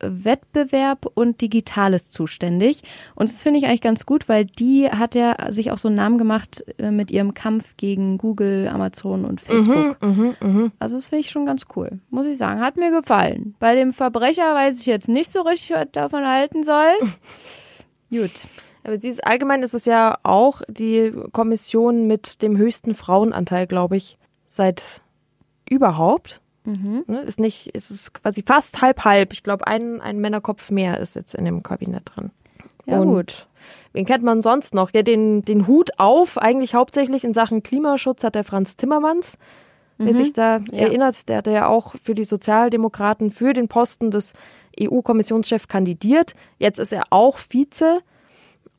Wettbewerb 0.02 1.06
und 1.14 1.40
Digitales 1.40 2.10
zuständig. 2.10 2.82
Und 3.14 3.28
das 3.28 3.42
finde 3.42 3.58
ich 3.58 3.66
eigentlich 3.66 3.80
ganz 3.80 4.06
gut, 4.06 4.28
weil 4.28 4.44
die 4.44 4.88
hat 4.90 5.14
ja 5.14 5.50
sich 5.50 5.70
auch 5.70 5.78
so 5.78 5.88
einen 5.88 5.96
Namen 5.96 6.18
gemacht 6.18 6.64
äh, 6.78 6.90
mit 6.90 7.10
ihrem 7.10 7.34
Kampf 7.34 7.76
gegen 7.76 8.18
Google, 8.18 8.68
Amazon 8.68 9.24
und 9.24 9.40
Facebook. 9.40 10.00
Mhm, 10.02 10.36
mh, 10.40 10.48
mh. 10.48 10.70
Also 10.78 10.96
das 10.96 11.08
finde 11.08 11.20
ich 11.20 11.30
schon 11.30 11.46
ganz 11.46 11.64
cool, 11.76 12.00
muss 12.10 12.26
ich 12.26 12.38
sagen. 12.38 12.60
Hat 12.60 12.76
mir 12.76 12.90
gefallen. 12.90 13.54
Bei 13.58 13.74
dem 13.74 13.92
Verbrecher 13.92 14.54
weiß 14.54 14.80
ich 14.80 14.86
jetzt 14.86 15.08
nicht 15.08 15.30
so 15.30 15.42
richtig, 15.42 15.76
was 15.76 15.88
davon 15.92 16.26
halten 16.26 16.62
soll. 16.62 16.92
gut. 18.10 18.44
Aber 18.84 18.98
sie 18.98 19.08
ist, 19.08 19.24
allgemein 19.26 19.62
ist 19.62 19.74
es 19.74 19.84
ja 19.84 20.18
auch 20.22 20.62
die 20.68 21.12
Kommission 21.32 22.06
mit 22.06 22.42
dem 22.42 22.56
höchsten 22.56 22.94
Frauenanteil, 22.94 23.66
glaube 23.66 23.96
ich, 23.96 24.18
seit 24.46 25.02
überhaupt. 25.68 26.40
Mhm. 26.64 27.04
Ne, 27.06 27.20
ist 27.20 27.40
nicht, 27.40 27.68
ist 27.68 27.90
es 27.90 28.12
quasi 28.12 28.42
fast 28.42 28.82
halb 28.82 29.04
halb. 29.04 29.32
Ich 29.32 29.42
glaube, 29.42 29.66
ein, 29.66 30.00
ein 30.00 30.18
Männerkopf 30.18 30.70
mehr 30.70 30.98
ist 30.98 31.14
jetzt 31.14 31.34
in 31.34 31.44
dem 31.44 31.62
Kabinett 31.62 32.02
drin. 32.04 32.30
Ja, 32.86 33.00
Und 33.00 33.08
gut. 33.08 33.46
Wen 33.92 34.04
kennt 34.04 34.24
man 34.24 34.42
sonst 34.42 34.74
noch? 34.74 34.92
Ja, 34.92 35.02
den, 35.02 35.44
den 35.44 35.66
Hut 35.66 35.90
auf, 35.98 36.38
eigentlich 36.38 36.74
hauptsächlich 36.74 37.24
in 37.24 37.32
Sachen 37.32 37.62
Klimaschutz 37.62 38.24
hat 38.24 38.34
der 38.34 38.44
Franz 38.44 38.76
Timmermans. 38.76 39.38
Mhm. 39.98 40.06
Wer 40.06 40.14
sich 40.14 40.32
da 40.32 40.58
ja. 40.70 40.86
erinnert, 40.86 41.28
der 41.28 41.38
hat 41.38 41.46
ja 41.46 41.66
auch 41.66 41.94
für 42.02 42.14
die 42.14 42.24
Sozialdemokraten 42.24 43.30
für 43.30 43.52
den 43.52 43.68
Posten 43.68 44.10
des 44.10 44.34
EU-Kommissionschefs 44.80 45.68
kandidiert. 45.68 46.34
Jetzt 46.58 46.78
ist 46.78 46.92
er 46.92 47.04
auch 47.10 47.38
Vize 47.38 48.00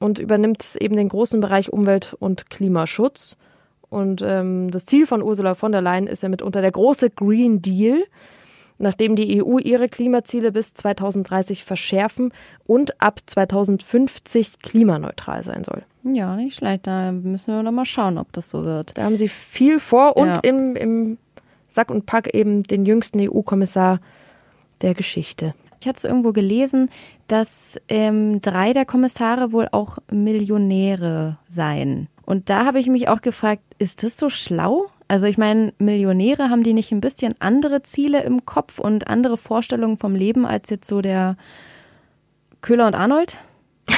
und 0.02 0.20
übernimmt 0.20 0.76
eben 0.80 0.96
den 0.96 1.10
großen 1.10 1.40
Bereich 1.40 1.72
Umwelt- 1.72 2.16
und 2.20 2.50
Klimaschutz. 2.50 3.38
Und 3.90 4.22
ähm, 4.26 4.72
das 4.72 4.86
Ziel 4.86 5.06
von 5.06 5.22
Ursula 5.22 5.54
von 5.54 5.72
der 5.72 5.82
Leyen 5.82 6.08
ist 6.08 6.24
ja 6.24 6.30
mitunter 6.30 6.62
der 6.62 6.72
große 6.72 7.10
Green 7.12 7.62
Deal, 7.62 8.04
nachdem 8.78 9.16
die 9.16 9.44
EU 9.44 9.60
ihre 9.60 9.90
Klimaziele 9.90 10.52
bis 10.52 10.74
2030 10.74 11.64
verschärfen 11.64 12.34
und 12.66 13.00
ab 13.02 13.20
2050 13.26 14.60
klimaneutral 14.60 15.44
sein 15.44 15.64
soll. 15.64 15.84
Ja, 16.04 16.36
nicht 16.36 16.56
schlecht. 16.56 16.88
Da 16.88 17.12
müssen 17.12 17.54
wir 17.54 17.62
noch 17.62 17.72
mal 17.72 17.86
schauen, 17.86 18.18
ob 18.18 18.32
das 18.34 18.50
so 18.50 18.64
wird. 18.64 18.98
Da 18.98 19.04
haben 19.04 19.18
sie 19.18 19.28
viel 19.28 19.80
vor 19.80 20.18
und 20.18 20.28
ja. 20.28 20.40
im, 20.40 20.76
im 20.76 21.18
Sack 21.70 21.92
und 21.92 22.06
Pack 22.06 22.34
eben 22.34 22.64
den 22.64 22.86
jüngsten 22.86 23.20
EU-Kommissar 23.20 24.00
der 24.82 24.96
Geschichte. 24.96 25.54
Ich 25.82 25.88
hatte 25.88 25.98
es 25.98 26.04
irgendwo 26.04 26.32
gelesen, 26.32 26.90
dass 27.28 27.82
ähm, 27.90 28.40
drei 28.40 28.72
der 28.72 28.86
Kommissare 28.86 29.52
wohl 29.52 29.68
auch 29.72 29.98
Millionäre 30.12 31.40
seien. 31.48 32.08
Und 32.24 32.52
da 32.52 32.66
habe 32.66 32.80
ich 32.80 32.88
mich 32.88 33.10
auch 33.10 33.22
gefragt, 33.22 33.64
ist 33.80 34.04
das 34.04 34.16
so 34.16 34.30
schlau? 34.30 34.86
Also 35.08 35.26
ich 35.26 35.40
meine, 35.40 35.74
Millionäre 35.80 36.50
haben 36.50 36.62
die 36.62 36.74
nicht 36.74 36.92
ein 36.92 37.02
bisschen 37.02 37.34
andere 37.40 37.82
Ziele 37.82 38.22
im 38.24 38.46
Kopf 38.46 38.78
und 38.78 39.08
andere 39.08 39.38
Vorstellungen 39.38 39.98
vom 39.98 40.14
Leben 40.14 40.46
als 40.46 40.70
jetzt 40.70 40.88
so 40.88 41.02
der 41.02 41.36
Köhler 42.62 42.88
und 42.88 42.96
Arnold? 42.96 43.40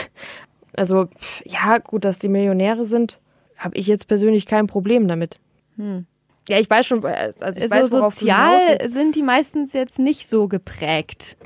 Also 0.75 1.07
ja, 1.45 1.77
gut, 1.77 2.03
dass 2.03 2.17
die 2.17 2.29
Millionäre 2.29 2.83
sind, 2.83 3.19
habe 3.59 3.77
ich 3.77 3.85
jetzt 3.85 4.07
persönlich 4.07 4.47
kein 4.47 4.65
Problem 4.65 5.07
damit. 5.07 5.37
Hm. 5.77 6.07
Ja, 6.49 6.57
ich 6.57 6.67
weiß 6.67 6.87
schon, 6.87 7.05
also 7.05 7.63
ich 7.63 7.71
also 7.71 8.01
weiß, 8.01 8.15
sozial 8.15 8.89
sind 8.89 9.15
die 9.15 9.21
meistens 9.21 9.73
jetzt 9.73 9.99
nicht 9.99 10.27
so 10.27 10.47
geprägt. 10.47 11.37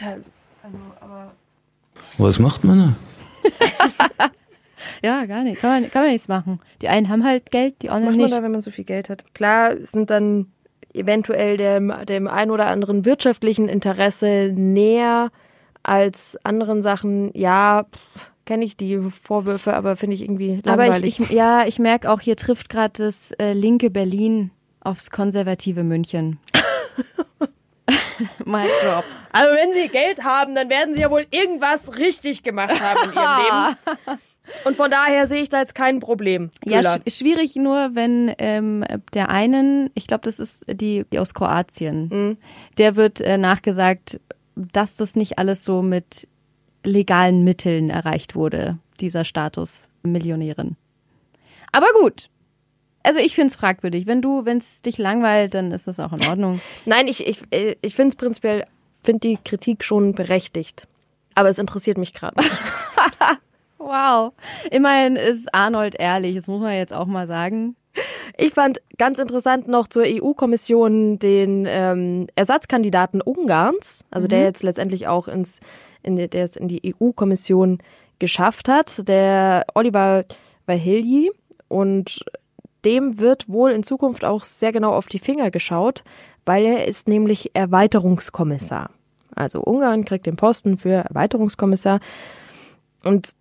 Ja, 0.00 0.16
also, 0.62 0.78
aber. 1.00 1.32
Was 2.18 2.38
macht 2.38 2.64
man 2.64 2.78
da? 2.78 4.30
ja, 5.02 5.24
gar 5.26 5.42
nicht. 5.42 5.60
Kann 5.60 5.82
man, 5.82 5.90
kann 5.90 6.02
man 6.02 6.12
nichts 6.12 6.28
machen. 6.28 6.60
Die 6.82 6.88
einen 6.88 7.08
haben 7.08 7.24
halt 7.24 7.50
Geld, 7.50 7.82
die 7.82 7.90
anderen 7.90 8.16
nicht. 8.16 8.24
Was 8.24 8.30
macht 8.30 8.30
man 8.30 8.40
da, 8.40 8.44
wenn 8.44 8.52
man 8.52 8.62
so 8.62 8.70
viel 8.70 8.84
Geld 8.84 9.08
hat? 9.08 9.34
Klar 9.34 9.74
sind 9.80 10.10
dann 10.10 10.46
eventuell 10.94 11.56
dem, 11.56 11.92
dem 12.08 12.28
ein 12.28 12.50
oder 12.50 12.68
anderen 12.68 13.04
wirtschaftlichen 13.04 13.68
Interesse 13.68 14.52
näher 14.54 15.30
als 15.82 16.38
anderen 16.44 16.82
Sachen. 16.82 17.30
Ja, 17.34 17.86
kenne 18.46 18.64
ich 18.64 18.76
die 18.76 18.98
Vorwürfe, 18.98 19.74
aber 19.74 19.96
finde 19.96 20.14
ich 20.14 20.22
irgendwie 20.22 20.60
langweilig. 20.64 20.96
Aber 20.96 21.06
ich, 21.06 21.20
ich 21.20 21.30
ja, 21.30 21.66
ich 21.66 21.78
merke 21.78 22.10
auch, 22.10 22.20
hier 22.20 22.36
trifft 22.36 22.68
gerade 22.68 23.04
das 23.04 23.32
äh, 23.32 23.52
linke 23.52 23.90
Berlin 23.90 24.50
aufs 24.80 25.10
konservative 25.10 25.82
München. 25.82 26.38
Mic 28.44 28.68
drop. 28.82 29.04
Also 29.32 29.54
wenn 29.54 29.72
sie 29.72 29.88
Geld 29.88 30.22
haben, 30.24 30.54
dann 30.54 30.68
werden 30.68 30.94
sie 30.94 31.00
ja 31.00 31.10
wohl 31.10 31.26
irgendwas 31.30 31.98
richtig 31.98 32.42
gemacht 32.42 32.80
haben 32.80 33.10
in 33.10 33.16
ihrem 33.16 33.76
Leben. 33.76 34.18
Und 34.64 34.76
von 34.76 34.90
daher 34.90 35.26
sehe 35.26 35.42
ich 35.42 35.50
da 35.50 35.60
jetzt 35.60 35.74
kein 35.74 36.00
Problem. 36.00 36.50
Ja, 36.64 36.82
sch 36.82 37.00
schwierig 37.18 37.56
nur, 37.56 37.90
wenn 37.94 38.34
ähm, 38.38 38.84
der 39.12 39.28
einen, 39.28 39.90
ich 39.94 40.06
glaube, 40.06 40.22
das 40.24 40.38
ist 40.38 40.64
die, 40.68 41.04
die 41.12 41.18
aus 41.18 41.34
Kroatien, 41.34 42.08
mhm. 42.08 42.38
der 42.78 42.96
wird 42.96 43.20
äh, 43.20 43.36
nachgesagt, 43.36 44.20
dass 44.54 44.96
das 44.96 45.16
nicht 45.16 45.38
alles 45.38 45.64
so 45.64 45.82
mit 45.82 46.26
legalen 46.82 47.44
Mitteln 47.44 47.90
erreicht 47.90 48.34
wurde, 48.34 48.78
dieser 49.00 49.24
Status 49.24 49.90
Millionärin. 50.02 50.76
Aber 51.72 51.88
gut, 52.00 52.30
also 53.02 53.20
ich 53.20 53.34
finde 53.34 53.48
es 53.48 53.56
fragwürdig. 53.56 54.06
Wenn 54.06 54.22
du, 54.22 54.44
wenn 54.44 54.58
es 54.58 54.82
dich 54.82 54.98
langweilt, 54.98 55.54
dann 55.54 55.72
ist 55.72 55.86
das 55.86 56.00
auch 56.00 56.12
in 56.12 56.26
Ordnung. 56.26 56.60
Nein, 56.84 57.08
ich, 57.08 57.26
ich, 57.26 57.40
ich 57.50 57.94
finde 57.94 58.10
es 58.10 58.16
prinzipiell, 58.16 58.64
finde 59.02 59.20
die 59.20 59.38
Kritik 59.44 59.84
schon 59.84 60.14
berechtigt. 60.14 60.86
Aber 61.34 61.48
es 61.48 61.58
interessiert 61.58 61.98
mich 61.98 62.12
gerade 62.12 62.40
nicht. 62.40 62.50
wow. 63.78 64.32
Immerhin 64.70 65.16
ist 65.16 65.54
Arnold 65.54 65.94
ehrlich, 65.98 66.34
das 66.36 66.48
muss 66.48 66.60
man 66.60 66.74
jetzt 66.74 66.92
auch 66.92 67.06
mal 67.06 67.26
sagen. 67.26 67.76
Ich 68.36 68.54
fand 68.54 68.80
ganz 68.98 69.18
interessant 69.18 69.68
noch 69.68 69.88
zur 69.88 70.04
EU-Kommission 70.06 71.18
den 71.18 71.66
ähm, 71.68 72.26
Ersatzkandidaten 72.36 73.20
Ungarns, 73.20 74.04
also 74.10 74.26
mhm. 74.26 74.30
der 74.30 74.42
jetzt 74.42 74.62
letztendlich 74.62 75.08
auch 75.08 75.28
ins, 75.28 75.60
in, 76.02 76.16
der 76.16 76.44
es 76.44 76.56
in 76.56 76.68
die 76.68 76.94
EU-Kommission 77.00 77.78
geschafft 78.18 78.68
hat, 78.68 79.08
der 79.08 79.64
Oliver 79.74 80.24
Vahilji. 80.66 81.30
Und 81.68 82.24
dem 82.84 83.18
wird 83.18 83.48
wohl 83.48 83.70
in 83.70 83.82
Zukunft 83.82 84.24
auch 84.24 84.44
sehr 84.44 84.72
genau 84.72 84.92
auf 84.92 85.06
die 85.06 85.18
Finger 85.18 85.50
geschaut, 85.50 86.04
weil 86.46 86.64
er 86.64 86.86
ist 86.86 87.08
nämlich 87.08 87.50
Erweiterungskommissar. 87.54 88.90
Also 89.34 89.60
Ungarn 89.60 90.04
kriegt 90.04 90.26
den 90.26 90.36
Posten 90.36 90.78
für 90.78 91.04
Erweiterungskommissar. 91.08 92.00
Und 93.04 93.32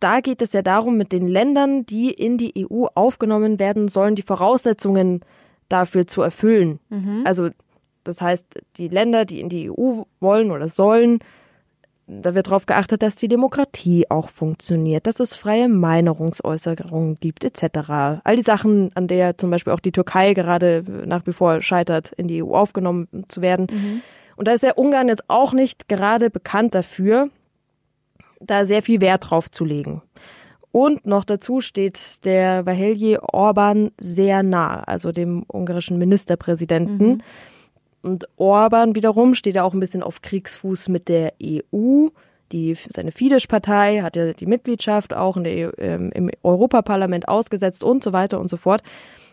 da 0.00 0.20
geht 0.20 0.42
es 0.42 0.52
ja 0.52 0.62
darum, 0.62 0.96
mit 0.96 1.12
den 1.12 1.28
Ländern, 1.28 1.86
die 1.86 2.10
in 2.10 2.36
die 2.36 2.66
EU 2.66 2.86
aufgenommen 2.94 3.58
werden 3.58 3.88
sollen, 3.88 4.16
die 4.16 4.22
Voraussetzungen 4.22 5.20
dafür 5.68 6.06
zu 6.06 6.22
erfüllen. 6.22 6.80
Mhm. 6.90 7.22
Also 7.24 7.50
das 8.04 8.20
heißt, 8.20 8.46
die 8.76 8.88
Länder, 8.88 9.24
die 9.24 9.40
in 9.40 9.48
die 9.48 9.70
EU 9.70 10.02
wollen 10.20 10.50
oder 10.50 10.68
sollen, 10.68 11.20
Da 12.06 12.34
wird 12.34 12.48
darauf 12.48 12.66
geachtet, 12.66 13.02
dass 13.02 13.16
die 13.16 13.28
Demokratie 13.28 14.10
auch 14.10 14.28
funktioniert, 14.28 15.06
dass 15.06 15.20
es 15.20 15.34
freie 15.34 15.68
Meinungsäußerungen 15.68 17.14
gibt, 17.14 17.44
etc. 17.44 18.20
All 18.24 18.36
die 18.36 18.42
Sachen, 18.42 18.90
an 18.94 19.06
der 19.06 19.38
zum 19.38 19.50
Beispiel 19.50 19.72
auch 19.72 19.80
die 19.80 19.92
Türkei 19.92 20.34
gerade 20.34 20.84
nach 21.06 21.26
wie 21.26 21.32
vor 21.32 21.62
scheitert, 21.62 22.12
in 22.12 22.28
die 22.28 22.42
EU 22.42 22.54
aufgenommen 22.54 23.08
zu 23.28 23.40
werden. 23.40 23.68
Mhm. 23.70 24.02
Und 24.36 24.48
da 24.48 24.52
ist 24.52 24.62
ja 24.62 24.72
Ungarn 24.74 25.08
jetzt 25.08 25.24
auch 25.28 25.54
nicht 25.54 25.88
gerade 25.88 26.28
bekannt 26.28 26.74
dafür, 26.74 27.30
da 28.40 28.66
sehr 28.66 28.82
viel 28.82 29.00
Wert 29.00 29.30
drauf 29.30 29.50
zu 29.50 29.64
legen. 29.64 30.02
Und 30.72 31.06
noch 31.06 31.24
dazu 31.24 31.60
steht 31.60 32.24
der 32.26 32.66
Vahelje 32.66 33.22
Orban 33.22 33.92
sehr 33.96 34.42
nah, 34.42 34.82
also 34.82 35.12
dem 35.12 35.44
ungarischen 35.46 35.98
Ministerpräsidenten. 35.98 37.06
Mhm. 37.06 37.18
Und 38.04 38.28
Orban 38.36 38.94
wiederum 38.94 39.34
steht 39.34 39.54
ja 39.54 39.64
auch 39.64 39.72
ein 39.72 39.80
bisschen 39.80 40.02
auf 40.02 40.20
Kriegsfuß 40.20 40.88
mit 40.88 41.08
der 41.08 41.32
EU. 41.42 42.08
Die, 42.52 42.76
seine 42.94 43.12
Fidesz-Partei 43.12 44.02
hat 44.02 44.16
ja 44.16 44.34
die 44.34 44.46
Mitgliedschaft 44.46 45.14
auch 45.14 45.38
in 45.38 45.44
der, 45.44 45.72
ähm, 45.78 46.12
im 46.12 46.30
Europaparlament 46.42 47.28
ausgesetzt 47.28 47.82
und 47.82 48.04
so 48.04 48.12
weiter 48.12 48.38
und 48.38 48.48
so 48.48 48.58
fort. 48.58 48.82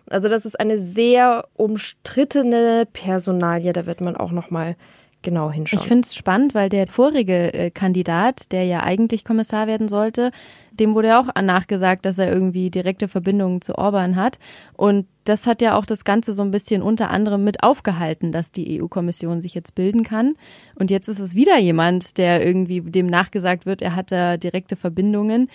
Also 0.09 0.29
das 0.29 0.45
ist 0.45 0.59
eine 0.59 0.77
sehr 0.77 1.45
umstrittene 1.55 2.87
Personalie. 2.91 3.73
Da 3.73 3.85
wird 3.85 3.99
man 3.99 4.15
auch 4.15 4.31
noch 4.31 4.49
mal 4.49 4.75
genau 5.21 5.51
hinschauen. 5.51 5.81
Ich 5.81 5.87
finde 5.87 6.05
es 6.05 6.15
spannend, 6.15 6.53
weil 6.53 6.69
der 6.69 6.87
vorige 6.87 7.53
äh, 7.53 7.71
Kandidat, 7.71 8.51
der 8.51 8.65
ja 8.65 8.81
eigentlich 8.83 9.23
Kommissar 9.23 9.67
werden 9.67 9.87
sollte, 9.87 10.31
dem 10.71 10.95
wurde 10.95 11.09
ja 11.09 11.19
auch 11.19 11.41
nachgesagt, 11.41 12.05
dass 12.05 12.17
er 12.17 12.31
irgendwie 12.31 12.69
direkte 12.69 13.07
Verbindungen 13.07 13.61
zu 13.61 13.77
Orban 13.77 14.15
hat. 14.15 14.39
Und 14.73 15.07
das 15.25 15.47
hat 15.47 15.61
ja 15.61 15.77
auch 15.77 15.85
das 15.85 16.05
Ganze 16.05 16.33
so 16.33 16.41
ein 16.41 16.51
bisschen 16.51 16.81
unter 16.81 17.09
anderem 17.09 17.43
mit 17.43 17.63
aufgehalten, 17.63 18.31
dass 18.31 18.51
die 18.51 18.81
EU-Kommission 18.81 19.41
sich 19.41 19.53
jetzt 19.53 19.75
bilden 19.75 20.03
kann. 20.03 20.35
Und 20.75 20.89
jetzt 20.89 21.07
ist 21.07 21.19
es 21.19 21.35
wieder 21.35 21.57
jemand, 21.59 22.17
der 22.17 22.45
irgendwie 22.45 22.81
dem 22.81 23.07
nachgesagt 23.07 23.65
wird, 23.65 23.81
er 23.81 23.95
hat 23.95 24.11
da 24.11 24.37
direkte 24.37 24.75
Verbindungen. 24.75 25.49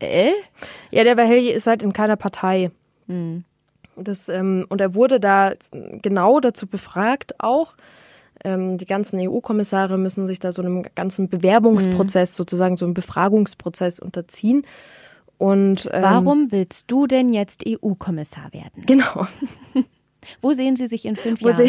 Äh? 0.00 0.32
Ja, 0.90 1.04
der 1.04 1.16
Vahelji 1.16 1.50
ist 1.50 1.66
halt 1.66 1.82
in 1.82 1.92
keiner 1.92 2.16
Partei. 2.16 2.70
Hm. 3.06 3.44
Das, 3.96 4.28
ähm, 4.28 4.66
und 4.68 4.80
er 4.80 4.94
wurde 4.94 5.20
da 5.20 5.54
genau 6.02 6.40
dazu 6.40 6.66
befragt 6.66 7.34
auch. 7.38 7.76
Ähm, 8.46 8.78
die 8.78 8.86
ganzen 8.86 9.18
EU-Kommissare 9.20 9.98
müssen 9.98 10.28
sich 10.28 10.38
da 10.38 10.52
so 10.52 10.62
einem 10.62 10.84
ganzen 10.94 11.28
Bewerbungsprozess, 11.28 12.32
mhm. 12.32 12.36
sozusagen 12.36 12.76
so 12.76 12.86
einem 12.86 12.94
Befragungsprozess 12.94 13.98
unterziehen. 13.98 14.62
Und 15.36 15.90
ähm, 15.92 16.02
warum 16.02 16.52
willst 16.52 16.88
du 16.92 17.08
denn 17.08 17.28
jetzt 17.30 17.64
EU-Kommissar 17.66 18.52
werden? 18.52 18.84
Genau. 18.86 19.26
Wo 20.40 20.52
sehen 20.52 20.76
Sie 20.76 20.86
sich 20.86 21.06
in 21.06 21.16
fünf 21.16 21.42
Wo 21.42 21.48
Jahren? 21.48 21.68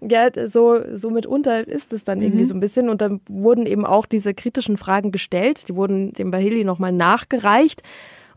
ja, 0.00 0.48
so, 0.48 0.80
so 0.96 1.10
mitunter 1.10 1.68
ist 1.68 1.92
es 1.92 2.04
dann 2.04 2.22
irgendwie 2.22 2.44
mhm. 2.44 2.46
so 2.46 2.54
ein 2.54 2.60
bisschen. 2.60 2.88
Und 2.88 3.02
dann 3.02 3.20
wurden 3.28 3.66
eben 3.66 3.84
auch 3.84 4.06
diese 4.06 4.32
kritischen 4.32 4.78
Fragen 4.78 5.12
gestellt. 5.12 5.68
Die 5.68 5.76
wurden 5.76 6.14
dem 6.14 6.30
Bahili 6.30 6.64
nochmal 6.64 6.92
nachgereicht. 6.92 7.82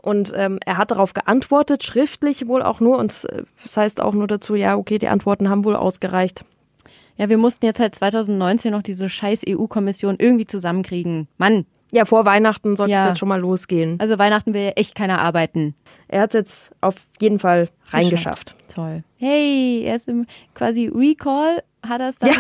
Und 0.02 0.32
ähm, 0.36 0.60
er 0.66 0.78
hat 0.78 0.92
darauf 0.92 1.14
geantwortet, 1.14 1.84
schriftlich 1.84 2.48
wohl 2.48 2.64
auch 2.64 2.80
nur. 2.80 2.98
Und 2.98 3.26
äh, 3.26 3.44
das 3.64 3.78
heißt 3.78 4.02
auch 4.02 4.14
nur 4.14 4.28
dazu, 4.28 4.56
ja, 4.56 4.76
okay, 4.78 4.98
die 4.98 5.08
Antworten 5.08 5.50
haben 5.50 5.66
wohl 5.66 5.76
ausgereicht. 5.76 6.46
Ja, 7.18 7.28
wir 7.28 7.38
mussten 7.38 7.66
jetzt 7.66 7.80
halt 7.80 7.96
2019 7.96 8.72
noch 8.72 8.82
diese 8.82 9.10
scheiß 9.10 9.44
EU-Kommission 9.48 10.16
irgendwie 10.20 10.46
zusammenkriegen. 10.46 11.28
Mann. 11.38 11.66
Ja, 11.92 12.06
vor 12.06 12.26
Weihnachten 12.26 12.76
sollte 12.76 12.94
ja. 12.94 13.02
es 13.02 13.08
jetzt 13.08 13.20
schon 13.20 13.30
mal 13.30 13.40
losgehen. 13.40 14.00
Also 14.00 14.20
Weihnachten 14.20 14.54
will 14.54 14.72
echt 14.76 14.96
keiner 14.96 15.20
arbeiten. 15.20 15.76
Er 16.08 16.22
hat 16.22 16.30
es 16.30 16.34
jetzt 16.34 16.72
auf 16.82 16.96
jeden 17.20 17.40
Fall 17.40 17.70
reingeschafft. 17.92 18.56
Toll. 18.74 19.04
Hey, 19.18 19.84
er 19.84 19.96
ist 19.96 20.08
im 20.08 20.28
quasi 20.54 20.88
Recall, 20.94 21.64
hat 21.86 22.00
er 22.00 22.10
es 22.10 22.20
dann 22.20 22.30
ja. 22.30 22.38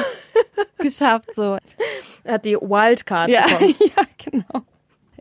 geschafft. 0.78 1.34
So. 1.34 1.58
Er 2.24 2.36
hat 2.36 2.46
die 2.46 2.56
Wildcard 2.56 3.30
ja. 3.30 3.48
bekommen. 3.48 3.76
ja, 3.98 4.04
genau. 4.24 4.66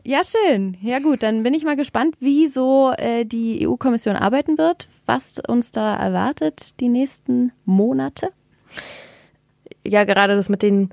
Ja, 0.09 0.21
schön. 0.23 0.75
Ja 0.81 0.97
gut, 0.97 1.21
dann 1.21 1.43
bin 1.43 1.53
ich 1.53 1.63
mal 1.63 1.75
gespannt, 1.75 2.15
wie 2.19 2.47
so 2.47 2.91
äh, 2.97 3.25
die 3.25 3.67
EU-Kommission 3.67 4.15
arbeiten 4.15 4.57
wird, 4.57 4.87
was 5.05 5.39
uns 5.47 5.71
da 5.71 5.95
erwartet 5.95 6.79
die 6.79 6.89
nächsten 6.89 7.51
Monate. 7.63 8.31
Ja, 9.85 10.05
gerade 10.05 10.35
das 10.35 10.49
mit 10.49 10.63
den 10.63 10.89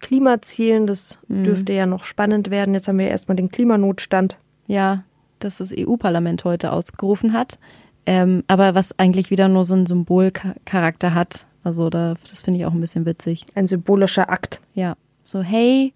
Klimazielen, 0.00 0.86
das 0.86 1.18
mhm. 1.28 1.44
dürfte 1.44 1.74
ja 1.74 1.84
noch 1.84 2.06
spannend 2.06 2.48
werden. 2.48 2.72
Jetzt 2.72 2.88
haben 2.88 2.98
wir 2.98 3.08
erstmal 3.08 3.36
den 3.36 3.50
Klimanotstand. 3.50 4.38
Ja, 4.66 5.04
das 5.38 5.58
das 5.58 5.74
EU-Parlament 5.76 6.44
heute 6.44 6.72
ausgerufen 6.72 7.34
hat. 7.34 7.58
Ähm, 8.06 8.42
aber 8.46 8.74
was 8.74 8.98
eigentlich 8.98 9.30
wieder 9.30 9.48
nur 9.48 9.66
so 9.66 9.74
einen 9.74 9.84
Symbolcharakter 9.84 11.12
hat. 11.12 11.46
Also 11.62 11.90
da, 11.90 12.14
das 12.30 12.40
finde 12.40 12.60
ich 12.60 12.64
auch 12.64 12.72
ein 12.72 12.80
bisschen 12.80 13.04
witzig. 13.04 13.44
Ein 13.54 13.68
symbolischer 13.68 14.30
Akt. 14.30 14.62
Ja. 14.72 14.96
So, 15.24 15.42
hey, 15.42 15.92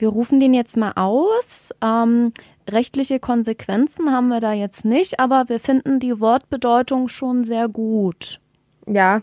wir 0.00 0.08
rufen 0.08 0.40
den 0.40 0.54
jetzt 0.54 0.76
mal 0.76 0.92
aus. 0.96 1.74
Ähm, 1.82 2.32
rechtliche 2.68 3.20
Konsequenzen 3.20 4.12
haben 4.12 4.28
wir 4.28 4.40
da 4.40 4.52
jetzt 4.52 4.84
nicht, 4.84 5.20
aber 5.20 5.48
wir 5.48 5.60
finden 5.60 6.00
die 6.00 6.18
Wortbedeutung 6.20 7.08
schon 7.08 7.44
sehr 7.44 7.68
gut. 7.68 8.40
Ja, 8.86 9.20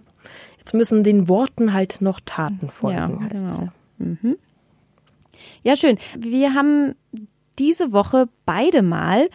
jetzt 0.60 0.74
müssen 0.74 1.04
den 1.04 1.28
Worten 1.28 1.74
halt 1.74 2.02
noch 2.02 2.20
Taten 2.24 2.70
folgen, 2.70 3.20
ja, 3.22 3.30
heißt 3.30 3.46
genau. 3.46 3.52
es 3.52 3.60
ja. 3.60 3.74
Mhm. 3.98 4.38
Ja, 5.64 5.76
schön. 5.76 5.98
Wir 6.18 6.54
haben 6.54 6.94
diese 7.58 7.92
Woche 7.92 8.30
beide 8.46 8.84
mal 8.84 9.28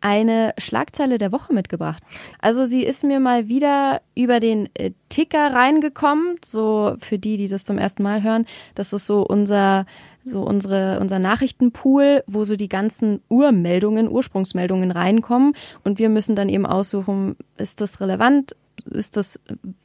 eine 0.00 0.54
Schlagzeile 0.58 1.18
der 1.18 1.32
Woche 1.32 1.52
mitgebracht. 1.52 2.02
Also 2.40 2.64
sie 2.64 2.84
ist 2.84 3.02
mir 3.04 3.20
mal 3.20 3.48
wieder 3.48 4.00
über 4.14 4.40
den 4.40 4.68
äh, 4.74 4.92
Ticker 5.08 5.52
reingekommen, 5.52 6.36
so 6.44 6.94
für 6.98 7.18
die, 7.18 7.36
die 7.36 7.48
das 7.48 7.64
zum 7.64 7.78
ersten 7.78 8.02
Mal 8.02 8.22
hören. 8.22 8.46
Das 8.74 8.92
ist 8.92 9.06
so 9.06 9.22
unser 9.22 9.86
so 10.28 10.42
unsere, 10.42 10.98
unser 11.00 11.18
Nachrichtenpool, 11.18 12.22
wo 12.26 12.44
so 12.44 12.56
die 12.56 12.68
ganzen 12.68 13.20
Urmeldungen, 13.28 14.08
Ursprungsmeldungen 14.08 14.90
reinkommen 14.90 15.54
und 15.84 15.98
wir 15.98 16.08
müssen 16.08 16.36
dann 16.36 16.48
eben 16.48 16.66
aussuchen, 16.66 17.36
ist 17.56 17.80
das 17.80 18.00
relevant, 18.00 18.54
ist 18.90 19.16
das 19.16 19.40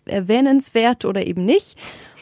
erwähnenswert 0.05 1.05
oder 1.05 1.25
eben 1.25 1.45
nicht. 1.45 1.77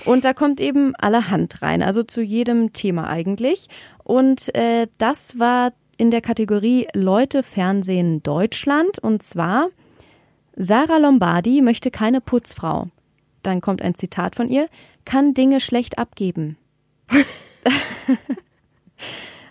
Und 0.06 0.26
da 0.26 0.34
kommt 0.34 0.62
eben 0.62 0.96
allerhand 0.96 1.62
rein, 1.62 1.82
also 1.82 2.04
zu 2.04 2.22
jedem 2.22 2.74
Thema 2.74 3.08
eigentlich. 3.08 3.68
Und 4.04 4.54
äh, 4.56 4.88
das 4.98 5.38
war 5.38 5.74
in 5.98 6.12
der 6.12 6.22
Kategorie 6.22 6.88
Leute 6.94 7.44
Fernsehen 7.44 8.24
Deutschland 8.24 9.00
und 9.00 9.22
zwar 9.22 9.68
Sarah 10.56 10.98
Lombardi 10.98 11.62
möchte 11.62 11.92
keine 11.92 12.22
Putzfrau. 12.22 12.88
Dann 13.44 13.62
kommt 13.62 13.82
ein 13.82 13.96
Zitat 13.96 14.36
von 14.36 14.50
ihr, 14.50 14.68
kann 15.06 15.34
Dinge 15.34 15.60
schlecht 15.60 15.98
abgeben. 15.98 16.58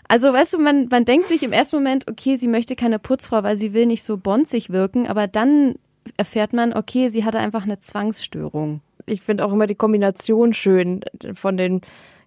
Also, 0.09 0.33
weißt 0.33 0.55
du, 0.55 0.59
man, 0.59 0.89
man 0.91 1.05
denkt 1.05 1.29
sich 1.29 1.45
im 1.45 1.53
ersten 1.53 1.77
Moment, 1.77 2.11
okay, 2.11 2.35
sie 2.35 2.49
möchte 2.49 2.75
keine 2.75 2.99
Putzfrau, 2.99 3.45
weil 3.45 3.55
sie 3.55 3.73
will 3.75 3.87
nicht 3.87 4.03
so 4.03 4.17
bonzig 4.17 4.71
wirken, 4.71 5.07
aber 5.07 5.29
dann 5.29 5.77
erfährt 6.17 6.53
man, 6.53 6.73
okay, 6.73 7.09
sie 7.09 7.25
hatte 7.25 7.39
einfach 7.39 7.63
eine 7.63 7.79
Zwangsstörung. 7.79 8.81
Ich 9.07 9.23
finde 9.23 9.45
auch 9.45 9.53
immer 9.53 9.69
die 9.69 9.77
Kombination 9.77 10.53
schön 10.53 11.05
von 11.35 11.57
den 11.57 11.83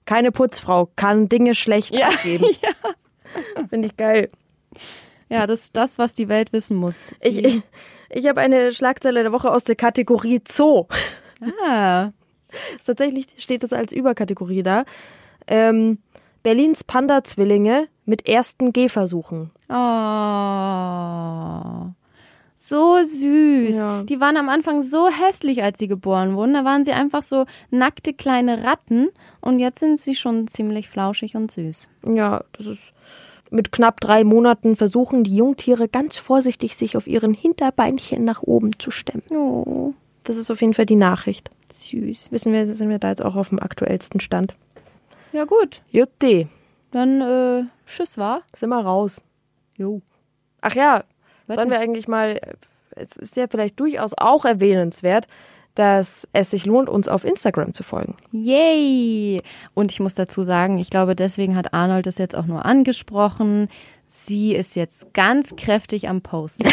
keine 0.05 0.31
Putzfrau 0.31 0.89
kann 0.95 1.27
Dinge 1.27 1.55
schlecht 1.55 1.93
ja, 1.93 2.07
abgeben. 2.07 2.45
ja. 2.61 3.65
Finde 3.69 3.87
ich 3.87 3.97
geil. 3.97 4.29
Ja, 5.29 5.45
das 5.45 5.63
ist 5.63 5.75
das, 5.75 5.97
was 5.97 6.13
die 6.13 6.29
Welt 6.29 6.53
wissen 6.53 6.77
muss. 6.77 7.13
Sie 7.17 7.27
ich 7.27 7.43
ich, 7.43 7.61
ich 8.09 8.27
habe 8.27 8.39
eine 8.39 8.71
Schlagzeile 8.71 9.23
der 9.23 9.31
Woche 9.31 9.51
aus 9.51 9.63
der 9.63 9.75
Kategorie 9.75 10.41
Zoo. 10.47 10.87
Ah. 11.65 12.11
Tatsächlich 12.85 13.27
steht 13.37 13.63
es 13.63 13.73
als 13.73 13.91
Überkategorie 13.91 14.63
da. 14.63 14.85
Ähm, 15.47 15.99
Berlins 16.43 16.83
Panda-Zwillinge 16.83 17.87
mit 18.05 18.27
ersten 18.27 18.73
Gehversuchen. 18.73 19.51
Oh. 19.69 19.73
So 22.55 22.97
süß. 23.03 23.75
Ja. 23.75 24.03
Die 24.03 24.19
waren 24.21 24.37
am 24.37 24.49
Anfang 24.49 24.81
so 24.81 25.09
hässlich, 25.09 25.63
als 25.63 25.79
sie 25.79 25.87
geboren 25.87 26.35
wurden. 26.35 26.53
Da 26.53 26.63
waren 26.63 26.85
sie 26.85 26.93
einfach 26.93 27.21
so 27.21 27.45
nackte 27.71 28.13
kleine 28.13 28.63
Ratten 28.63 29.09
und 29.41 29.59
jetzt 29.59 29.79
sind 29.79 29.99
sie 29.99 30.15
schon 30.15 30.47
ziemlich 30.47 30.89
flauschig 30.89 31.35
und 31.35 31.51
süß. 31.51 31.89
Ja, 32.07 32.43
das 32.53 32.67
ist 32.67 32.93
mit 33.53 33.71
knapp 33.71 33.99
drei 33.99 34.23
Monaten 34.23 34.75
versuchen 34.75 35.23
die 35.23 35.35
Jungtiere 35.35 35.87
ganz 35.87 36.17
vorsichtig, 36.17 36.75
sich 36.75 36.97
auf 36.97 37.05
ihren 37.05 37.33
Hinterbeinchen 37.33 38.25
nach 38.25 38.41
oben 38.41 38.79
zu 38.79 38.89
stemmen. 38.89 39.23
Oh. 39.31 39.93
Das 40.23 40.37
ist 40.37 40.49
auf 40.49 40.61
jeden 40.61 40.73
Fall 40.73 40.85
die 40.85 40.95
Nachricht. 40.95 41.51
Süß. 41.71 42.31
Wissen 42.31 42.53
wir, 42.53 42.73
sind 42.73 42.89
wir 42.89 42.97
da 42.97 43.09
jetzt 43.09 43.23
auch 43.23 43.35
auf 43.35 43.49
dem 43.49 43.59
aktuellsten 43.59 44.21
Stand. 44.21 44.55
Ja, 45.33 45.45
gut. 45.45 45.81
Jutti. 45.89 46.47
Dann, 46.91 47.21
äh, 47.21 47.63
tschüss, 47.87 48.19
war? 48.19 48.43
Sind 48.55 48.69
wir 48.69 48.79
raus. 48.79 49.21
Jo. 49.77 50.01
Ach 50.61 50.75
ja, 50.75 51.03
Was 51.47 51.55
sollen 51.55 51.71
wir 51.71 51.79
eigentlich 51.79 52.07
mal, 52.07 52.39
es 52.91 53.17
ist 53.17 53.35
ja 53.35 53.47
vielleicht 53.49 53.79
durchaus 53.79 54.13
auch 54.15 54.45
erwähnenswert, 54.45 55.27
dass 55.73 56.27
es 56.33 56.51
sich 56.51 56.67
lohnt, 56.67 56.87
uns 56.87 57.07
auf 57.07 57.23
Instagram 57.23 57.73
zu 57.73 57.81
folgen. 57.81 58.15
Yay! 58.31 59.41
Und 59.73 59.91
ich 59.91 59.99
muss 59.99 60.13
dazu 60.13 60.43
sagen, 60.43 60.77
ich 60.77 60.91
glaube, 60.91 61.15
deswegen 61.15 61.55
hat 61.55 61.73
Arnold 61.73 62.05
das 62.05 62.19
jetzt 62.19 62.35
auch 62.35 62.45
nur 62.45 62.63
angesprochen. 62.65 63.69
Sie 64.05 64.53
ist 64.53 64.75
jetzt 64.75 65.15
ganz 65.15 65.55
kräftig 65.55 66.07
am 66.09 66.21
Posten. 66.21 66.69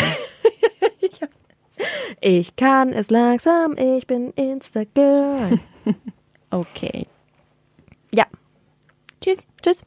ich 2.21 2.57
kann 2.57 2.93
es 2.93 3.09
langsam, 3.09 3.75
ich 3.79 4.07
bin 4.07 4.33
Instagram. 4.33 5.61
okay. 6.51 7.07
Ja, 8.15 8.27
Tschüss. 9.21 9.47
Tschüss. 9.63 9.83